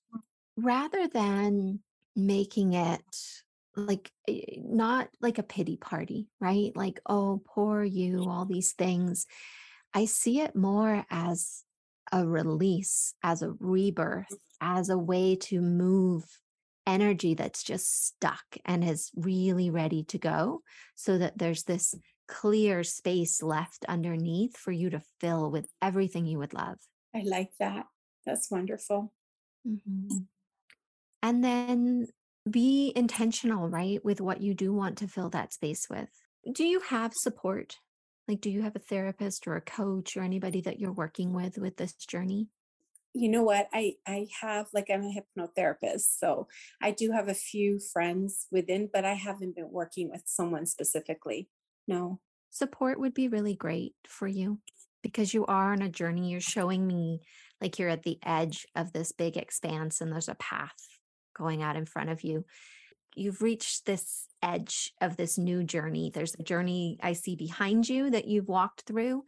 rather 0.57 1.07
than 1.09 1.79
making 2.17 2.73
it 2.73 3.43
like 3.76 4.10
eh, 4.28 4.56
not 4.58 5.08
like 5.20 5.38
a 5.38 5.42
pity 5.42 5.76
party 5.76 6.28
right 6.40 6.72
like 6.76 7.00
oh 7.06 7.42
poor 7.46 7.82
you 7.82 8.24
all 8.28 8.44
these 8.44 8.72
things 8.72 9.26
i 9.92 10.04
see 10.04 10.40
it 10.40 10.54
more 10.54 11.04
as 11.10 11.62
a 12.12 12.26
release 12.26 13.14
as 13.22 13.42
a 13.42 13.52
rebirth 13.58 14.37
as 14.60 14.88
a 14.88 14.98
way 14.98 15.37
to 15.37 15.60
move 15.60 16.24
energy 16.87 17.34
that's 17.34 17.62
just 17.62 18.06
stuck 18.06 18.44
and 18.64 18.84
is 18.84 19.10
really 19.16 19.70
ready 19.70 20.04
to 20.04 20.18
go 20.18 20.60
so 20.94 21.18
that 21.18 21.38
there's 21.38 21.64
this 21.64 21.94
clear 22.28 22.82
space 22.84 23.42
left 23.42 23.84
underneath 23.88 24.56
for 24.56 24.72
you 24.72 24.90
to 24.90 25.02
fill 25.20 25.50
with 25.50 25.66
everything 25.82 26.26
you 26.26 26.38
would 26.38 26.54
love. 26.54 26.78
I 27.14 27.22
like 27.24 27.50
that. 27.60 27.87
That's 28.26 28.50
wonderful. 28.50 29.12
Mm-hmm. 29.66 30.18
And 31.22 31.44
then 31.44 32.06
be 32.48 32.92
intentional, 32.94 33.68
right, 33.68 34.04
with 34.04 34.20
what 34.20 34.40
you 34.40 34.54
do 34.54 34.72
want 34.72 34.98
to 34.98 35.09
fill 35.09 35.30
that 35.30 35.52
space 35.52 35.87
with. 35.88 36.11
Do 36.52 36.64
you 36.64 36.80
have 36.80 37.12
support? 37.14 37.78
Like, 38.28 38.40
do 38.40 38.50
you 38.50 38.62
have 38.62 38.76
a 38.76 38.80
therapist 38.80 39.46
or 39.46 39.57
a 39.57 39.61
coach 39.61 40.16
or 40.16 40.22
anybody 40.22 40.61
that 40.62 40.78
you're 40.78 40.92
working 40.92 41.33
with 41.33 41.59
with 41.59 41.76
this 41.76 41.94
journey? 41.94 42.48
you 43.14 43.28
know 43.28 43.44
what 43.44 43.68
i 43.72 43.92
i 44.07 44.26
have 44.42 44.66
like 44.74 44.88
i'm 44.92 45.04
a 45.04 45.14
hypnotherapist 45.38 46.18
so 46.18 46.48
i 46.83 46.90
do 46.90 47.12
have 47.12 47.28
a 47.28 47.35
few 47.35 47.78
friends 47.92 48.46
within 48.50 48.90
but 48.92 49.04
i 49.04 49.14
haven't 49.14 49.54
been 49.54 49.70
working 49.70 50.11
with 50.11 50.22
someone 50.26 50.66
specifically 50.66 51.48
no 51.87 52.20
support 52.50 52.98
would 52.98 53.14
be 53.14 53.28
really 53.28 53.54
great 53.54 53.94
for 54.07 54.26
you 54.26 54.59
because 55.02 55.33
you 55.33 55.46
are 55.46 55.72
on 55.72 55.80
a 55.80 55.88
journey 55.88 56.30
you're 56.30 56.40
showing 56.40 56.87
me 56.87 57.20
like 57.61 57.78
you're 57.78 57.88
at 57.88 58.02
the 58.02 58.18
edge 58.24 58.66
of 58.74 58.92
this 58.92 59.12
big 59.12 59.37
expanse 59.37 60.00
and 60.00 60.12
there's 60.12 60.28
a 60.28 60.35
path 60.35 60.93
going 61.35 61.62
out 61.62 61.77
in 61.77 61.87
front 61.87 62.11
of 62.11 62.23
you 62.23 62.44
you've 63.16 63.42
reached 63.42 63.87
this 63.87 64.27
edge 64.42 64.92
of 65.01 65.16
this 65.16 65.38
new 65.38 65.62
journey 65.62 66.11
there's 66.14 66.35
a 66.38 66.42
journey 66.42 66.99
i 67.03 67.12
see 67.12 67.37
behind 67.37 67.88
you 67.88 68.11
that 68.11 68.27
you've 68.27 68.49
walked 68.49 68.83
through 68.83 69.25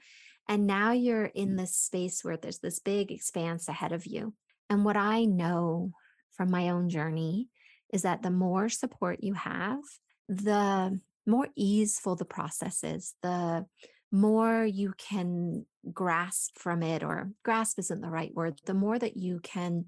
and 0.49 0.67
now 0.67 0.93
you're 0.93 1.25
in 1.25 1.57
this 1.57 1.75
space 1.75 2.23
where 2.23 2.37
there's 2.37 2.59
this 2.59 2.79
big 2.79 3.11
expanse 3.11 3.69
ahead 3.69 3.93
of 3.93 4.07
you. 4.07 4.35
And 4.71 4.85
what 4.85 4.97
I 4.97 5.25
know 5.25 5.93
from 6.33 6.51
my 6.51 6.71
own 6.71 6.89
journey 6.89 7.49
is 7.93 8.03
that 8.03 8.23
the 8.23 8.31
more 8.31 8.69
support 8.69 9.23
you 9.23 9.35
have, 9.35 9.81
the 10.29 11.01
more 11.27 11.49
easeful 11.57 12.15
the 12.15 12.25
process 12.25 12.85
is, 12.85 13.15
the 13.23 13.67
more 14.13 14.65
you 14.65 14.95
can 14.97 15.67
grasp 15.93 16.57
from 16.57 16.83
it, 16.83 17.03
or 17.03 17.31
grasp 17.45 17.79
isn't 17.79 18.01
the 18.01 18.11
right 18.11 18.33
word, 18.35 18.61
the 18.67 18.75
more 18.75 18.99
that 18.99 19.17
you 19.17 19.41
can 19.41 19.87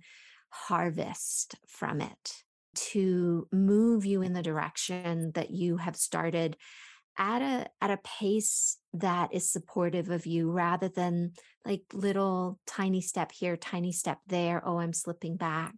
harvest 0.51 1.57
from 1.67 2.01
it 2.01 2.35
to 2.75 3.49
move 3.53 4.05
you 4.05 4.23
in 4.23 4.33
the 4.33 4.43
direction 4.43 5.33
that 5.35 5.51
you 5.51 5.77
have 5.79 5.97
started 5.97 6.57
at 7.19 7.43
a 7.43 7.67
at 7.81 7.91
a 7.91 7.99
pace 8.05 8.77
that 8.93 9.35
is 9.35 9.51
supportive 9.51 10.09
of 10.09 10.25
you 10.27 10.51
rather 10.51 10.89
than 10.89 11.33
like 11.65 11.83
little 11.93 12.61
tiny 12.67 13.01
step 13.01 13.33
here 13.33 13.57
tiny 13.57 13.91
step 13.91 14.19
there 14.29 14.63
oh 14.65 14.79
i'm 14.79 14.93
slipping 14.93 15.37
back. 15.37 15.75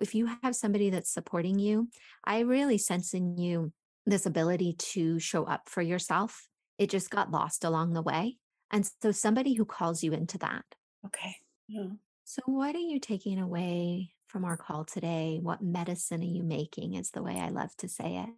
If 0.00 0.14
you 0.14 0.30
have 0.42 0.56
somebody 0.56 0.90
that's 0.90 1.12
supporting 1.12 1.58
you 1.58 1.88
i 2.24 2.40
really 2.40 2.78
sense 2.78 3.14
in 3.14 3.38
you 3.38 3.72
this 4.04 4.26
ability 4.26 4.74
to 4.78 5.18
show 5.20 5.44
up 5.44 5.68
for 5.68 5.80
yourself. 5.80 6.48
It 6.76 6.90
just 6.90 7.10
got 7.10 7.30
lost 7.30 7.64
along 7.64 7.92
the 7.92 8.02
way 8.02 8.38
and 8.70 8.88
so 9.02 9.12
somebody 9.12 9.54
who 9.54 9.64
calls 9.64 10.02
you 10.02 10.12
into 10.12 10.38
that. 10.38 10.64
Okay. 11.06 11.36
Yeah. 11.68 11.88
So 12.24 12.42
what 12.46 12.74
are 12.74 12.78
you 12.80 12.98
taking 13.00 13.38
away 13.38 14.12
from 14.26 14.44
our 14.44 14.56
call 14.56 14.84
today? 14.84 15.38
What 15.42 15.62
medicine 15.62 16.22
are 16.22 16.24
you 16.24 16.42
making 16.42 16.94
is 16.94 17.10
the 17.10 17.22
way 17.22 17.38
i 17.38 17.50
love 17.50 17.76
to 17.78 17.88
say 17.88 18.16
it. 18.16 18.30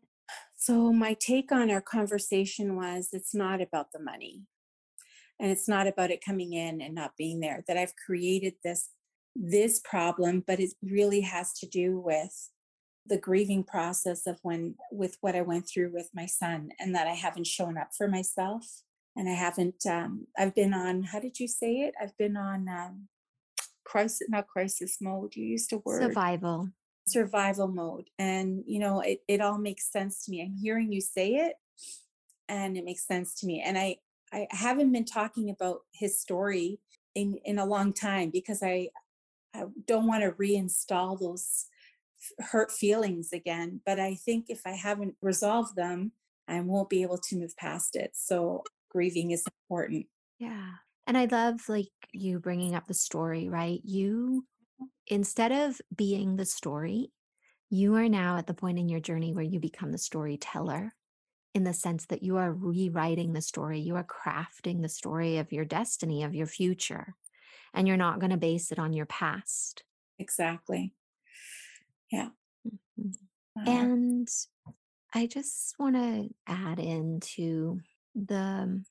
So, 0.57 0.93
my 0.93 1.15
take 1.15 1.53
on 1.53 1.71
our 1.71 1.81
conversation 1.81 2.77
was 2.77 3.11
it's 3.13 3.35
not 3.35 3.61
about 3.61 3.93
the 3.93 4.01
money. 4.01 4.43
And 5.41 5.51
it's 5.51 5.69
not 5.69 5.87
about 5.87 6.11
it 6.11 6.25
coming 6.25 6.53
in 6.53 6.81
and 6.81 6.95
not 6.95 7.17
being 7.17 7.41
there 7.41 7.65
that 7.67 7.77
I've 7.77 7.95
created 8.07 8.55
this 8.65 8.91
this 9.37 9.81
problem 9.81 10.45
but 10.47 10.61
it 10.61 10.71
really 10.81 11.21
has 11.23 11.53
to 11.55 11.67
do 11.67 11.99
with 11.99 12.51
the 13.05 13.19
grieving 13.19 13.65
process 13.65 14.29
of 14.29 14.39
when 14.43 14.77
with 14.93 15.17
what 15.21 15.35
I 15.35 15.43
went 15.43 15.69
through 15.69 15.91
with 15.93 16.09
my 16.15 16.27
son 16.27 16.71
and 16.79 16.95
that 16.95 17.09
I 17.09 17.15
haven't 17.15 17.49
shown 17.49 17.77
up 17.77 17.91
for 17.97 18.09
myself. 18.09 18.65
And 19.17 19.29
I 19.29 19.33
haven't 19.33 19.87
um 19.87 20.27
I've 20.39 20.55
been 20.55 20.73
on 20.73 21.03
how 21.03 21.21
did 21.21 21.39
you 21.39 21.49
say 21.49 21.81
it? 21.81 21.95
I've 22.01 22.17
been 22.17 22.37
on 22.37 22.69
um 22.69 23.09
crisis 23.85 24.27
not 24.29 24.47
crisis 24.47 24.99
mode 25.01 25.35
you 25.37 25.45
used 25.45 25.71
to 25.71 25.83
word 25.85 26.03
survival 26.03 26.69
survival 27.07 27.69
mode. 27.69 28.09
And, 28.19 28.63
you 28.67 28.79
know, 28.79 29.01
it, 29.01 29.21
it 29.29 29.41
all 29.41 29.59
makes 29.59 29.91
sense 29.91 30.25
to 30.25 30.31
me. 30.31 30.43
I'm 30.43 30.57
hearing 30.57 30.93
you 30.93 31.01
say 31.01 31.35
it 31.35 31.55
and 32.49 32.77
it 32.77 32.85
makes 32.85 33.07
sense 33.07 33.35
to 33.41 33.47
me. 33.47 33.63
And 33.65 33.79
I, 33.79 33.97
I 34.33 34.47
haven't 34.51 34.93
been 34.93 35.05
talking 35.05 35.51
about 35.51 35.81
his 35.93 36.21
story 36.21 36.81
in, 37.15 37.39
in 37.45 37.59
a 37.59 37.67
long 37.67 37.93
time 37.93 38.31
because 38.31 38.63
I, 38.63 38.89
I 39.55 39.65
don't 39.87 40.07
want 40.07 40.23
to 40.23 40.33
reinstall 40.33 41.19
those 41.19 41.67
hurt 42.39 42.73
feelings 42.73 43.33
again. 43.33 43.81
But 43.85 44.01
I 44.01 44.15
think 44.15 44.47
if 44.49 44.63
I 44.67 44.73
haven't 44.73 45.15
resolved 45.21 45.77
them, 45.77 46.13
I 46.49 46.61
won't 46.61 46.91
be 46.91 47.03
able 47.03 47.19
to 47.19 47.37
move 47.37 47.57
past 47.57 47.97
it. 47.97 48.13
So 48.15 48.65
grieving 48.91 49.31
is 49.31 49.45
important. 49.47 50.07
Yeah. 50.39 50.71
And 51.07 51.19
I 51.19 51.27
love 51.27 51.69
like 51.69 51.89
you 52.13 52.39
bringing 52.41 52.75
up 52.75 52.87
the 52.87 52.95
story, 52.95 53.49
right? 53.49 53.81
You 53.85 54.47
instead 55.07 55.53
of 55.53 55.81
being 55.95 56.37
the 56.37 56.47
story, 56.47 57.13
you 57.71 57.95
are 57.97 58.09
now 58.09 58.37
at 58.37 58.47
the 58.47 58.55
point 58.55 58.79
in 58.79 58.89
your 58.89 59.01
journey 59.01 59.33
where 59.33 59.45
you 59.45 59.61
become 59.61 59.93
the 59.93 59.99
storyteller 59.99 60.93
in 61.55 61.65
the 61.65 61.73
sense 61.73 62.07
that 62.07 62.23
you 62.23 62.37
are 62.37 62.53
rewriting 62.53 63.33
the 63.33 63.41
story, 63.41 63.81
you 63.81 63.95
are 63.97 64.05
crafting 64.05 64.83
the 64.83 64.89
story 64.89 65.39
of 65.39 65.53
your 65.53 65.65
destiny, 65.65 66.25
of 66.25 66.35
your 66.35 66.47
future, 66.47 67.15
and 67.73 67.87
you're 67.87 67.97
not 67.97 68.19
going 68.19 68.31
to 68.31 68.37
base 68.37 68.73
it 68.73 68.79
on 68.79 68.93
your 68.93 69.07
past. 69.07 69.85
Exactly. 70.19 70.95
Yeah. 72.11 72.31
Mm-hmm. 72.99 73.11
Uh-huh. 73.57 73.71
And 73.71 74.29
I 75.15 75.27
just 75.27 75.77
want 75.79 75.95
to 75.95 76.29
add 76.47 76.81
into 76.81 77.81
the 78.17 78.83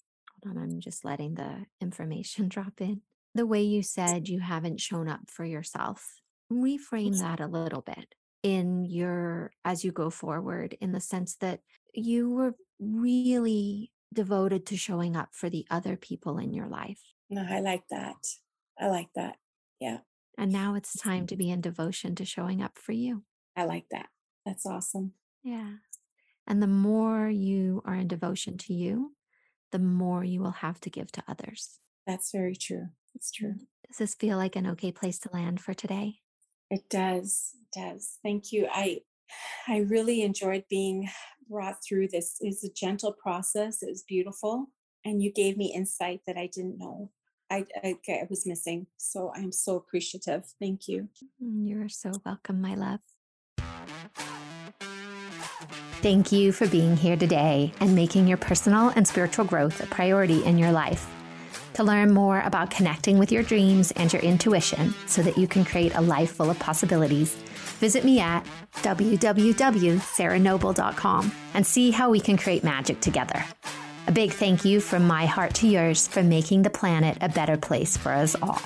on, 0.46 0.58
I'm 0.58 0.80
just 0.80 1.06
letting 1.06 1.36
the 1.36 1.66
information 1.82 2.48
drop 2.50 2.82
in 2.82 3.02
the 3.36 3.46
way 3.46 3.62
you 3.62 3.82
said 3.82 4.28
you 4.28 4.40
haven't 4.40 4.80
shown 4.80 5.08
up 5.08 5.22
for 5.30 5.44
yourself. 5.44 6.22
Reframe 6.52 7.20
that 7.20 7.40
a 7.40 7.48
little 7.48 7.82
bit 7.82 8.14
in 8.44 8.86
your 8.86 9.52
as 9.66 9.84
you 9.84 9.92
go 9.92 10.10
forward 10.10 10.78
in 10.82 10.92
the 10.92 11.00
sense 11.00 11.36
that 11.38 11.62
you 11.94 12.30
were 12.30 12.54
really 12.80 13.92
devoted 14.14 14.66
to 14.68 14.78
showing 14.78 15.16
up 15.16 15.30
for 15.32 15.50
the 15.50 15.66
other 15.72 15.96
people 15.96 16.38
in 16.38 16.54
your 16.54 16.68
life. 16.68 17.00
No, 17.30 17.44
I 17.50 17.62
like 17.62 17.84
that. 17.90 18.18
I 18.80 18.88
like 18.88 19.10
that. 19.16 19.38
Yeah. 19.80 20.00
And 20.38 20.52
now 20.52 20.76
it's 20.76 21.00
time 21.00 21.26
to 21.28 21.36
be 21.36 21.50
in 21.50 21.62
devotion 21.62 22.16
to 22.16 22.26
showing 22.26 22.62
up 22.62 22.78
for 22.78 22.92
you. 22.92 23.24
I 23.56 23.66
like 23.66 23.86
that. 23.92 24.08
That's 24.46 24.66
awesome. 24.66 25.14
Yeah. 25.44 25.74
And 26.46 26.62
the 26.62 26.68
more 26.68 27.30
you 27.30 27.82
are 27.86 27.96
in 27.96 28.08
devotion 28.08 28.58
to 28.60 28.74
you, 28.74 29.14
the 29.74 29.80
more 29.80 30.24
you 30.24 30.40
will 30.40 30.52
have 30.52 30.80
to 30.82 30.90
give 30.92 31.12
to 31.12 31.24
others. 31.28 31.80
That's 32.06 32.32
very 32.32 32.56
true. 32.56 32.90
It's 33.16 33.32
true. 33.32 33.56
Does 33.88 33.98
this 33.98 34.14
feel 34.14 34.38
like 34.38 34.56
an 34.56 34.68
okay 34.68 34.92
place 34.92 35.18
to 35.20 35.30
land 35.34 35.60
for 35.60 35.74
today? 35.74 36.20
It 36.70 36.88
does. 36.90 37.50
It 37.56 37.80
does. 37.80 38.20
Thank 38.24 38.52
you. 38.52 38.68
I 38.72 39.02
I 39.68 39.80
really 39.80 40.22
enjoyed 40.22 40.66
being 40.70 41.10
brought 41.50 41.78
through 41.84 42.10
this. 42.10 42.38
It's 42.40 42.64
a 42.64 42.70
gentle 42.72 43.14
process. 43.14 43.82
It 43.82 43.90
was 43.90 44.04
beautiful. 44.04 44.68
And 45.04 45.24
you 45.24 45.34
gave 45.34 45.58
me 45.58 45.74
insight 45.74 46.22
that 46.28 46.38
I 46.38 46.48
didn't 46.54 46.78
know 46.78 47.10
I, 47.50 47.66
I, 47.84 47.96
I 48.10 48.28
was 48.30 48.46
missing. 48.46 48.88
So 48.98 49.32
I'm 49.36 49.52
so 49.52 49.76
appreciative. 49.76 50.44
Thank 50.60 50.88
you. 50.88 51.10
Mm, 51.44 51.68
you're 51.68 51.90
so 51.90 52.12
welcome, 52.24 52.62
my 52.62 52.76
love. 52.76 53.00
Thank 56.04 56.32
you 56.34 56.52
for 56.52 56.68
being 56.68 56.98
here 56.98 57.16
today 57.16 57.72
and 57.80 57.96
making 57.96 58.28
your 58.28 58.36
personal 58.36 58.90
and 58.90 59.08
spiritual 59.08 59.46
growth 59.46 59.82
a 59.82 59.88
priority 59.88 60.44
in 60.44 60.58
your 60.58 60.74
life. 60.74 61.10
To 61.76 61.84
learn 61.86 62.12
more 62.12 62.42
about 62.42 62.70
connecting 62.70 63.18
with 63.18 63.32
your 63.32 63.42
dreams 63.42 63.92
and 63.92 64.12
your 64.12 64.22
intuition 64.22 64.94
so 65.08 65.22
that 65.22 65.38
you 65.38 65.48
can 65.48 65.64
create 65.64 65.96
a 65.96 66.02
life 66.02 66.34
full 66.34 66.50
of 66.50 66.60
possibilities, 66.60 67.36
visit 67.80 68.04
me 68.04 68.20
at 68.20 68.46
www.sarahnoble.com 68.82 71.32
and 71.54 71.66
see 71.66 71.92
how 71.92 72.10
we 72.10 72.20
can 72.20 72.36
create 72.36 72.66
magic 72.66 73.00
together. 73.00 73.46
A 74.08 74.12
big 74.12 74.34
thank 74.34 74.66
you 74.66 74.82
from 74.82 75.08
my 75.08 75.26
heart 75.26 75.54
to 75.54 75.70
yours 75.70 76.06
for 76.06 76.22
making 76.22 76.64
the 76.64 76.70
planet 76.70 77.18
a 77.22 77.30
better 77.30 77.56
place 77.56 77.96
for 77.96 78.12
us 78.12 78.36
all. 78.42 78.60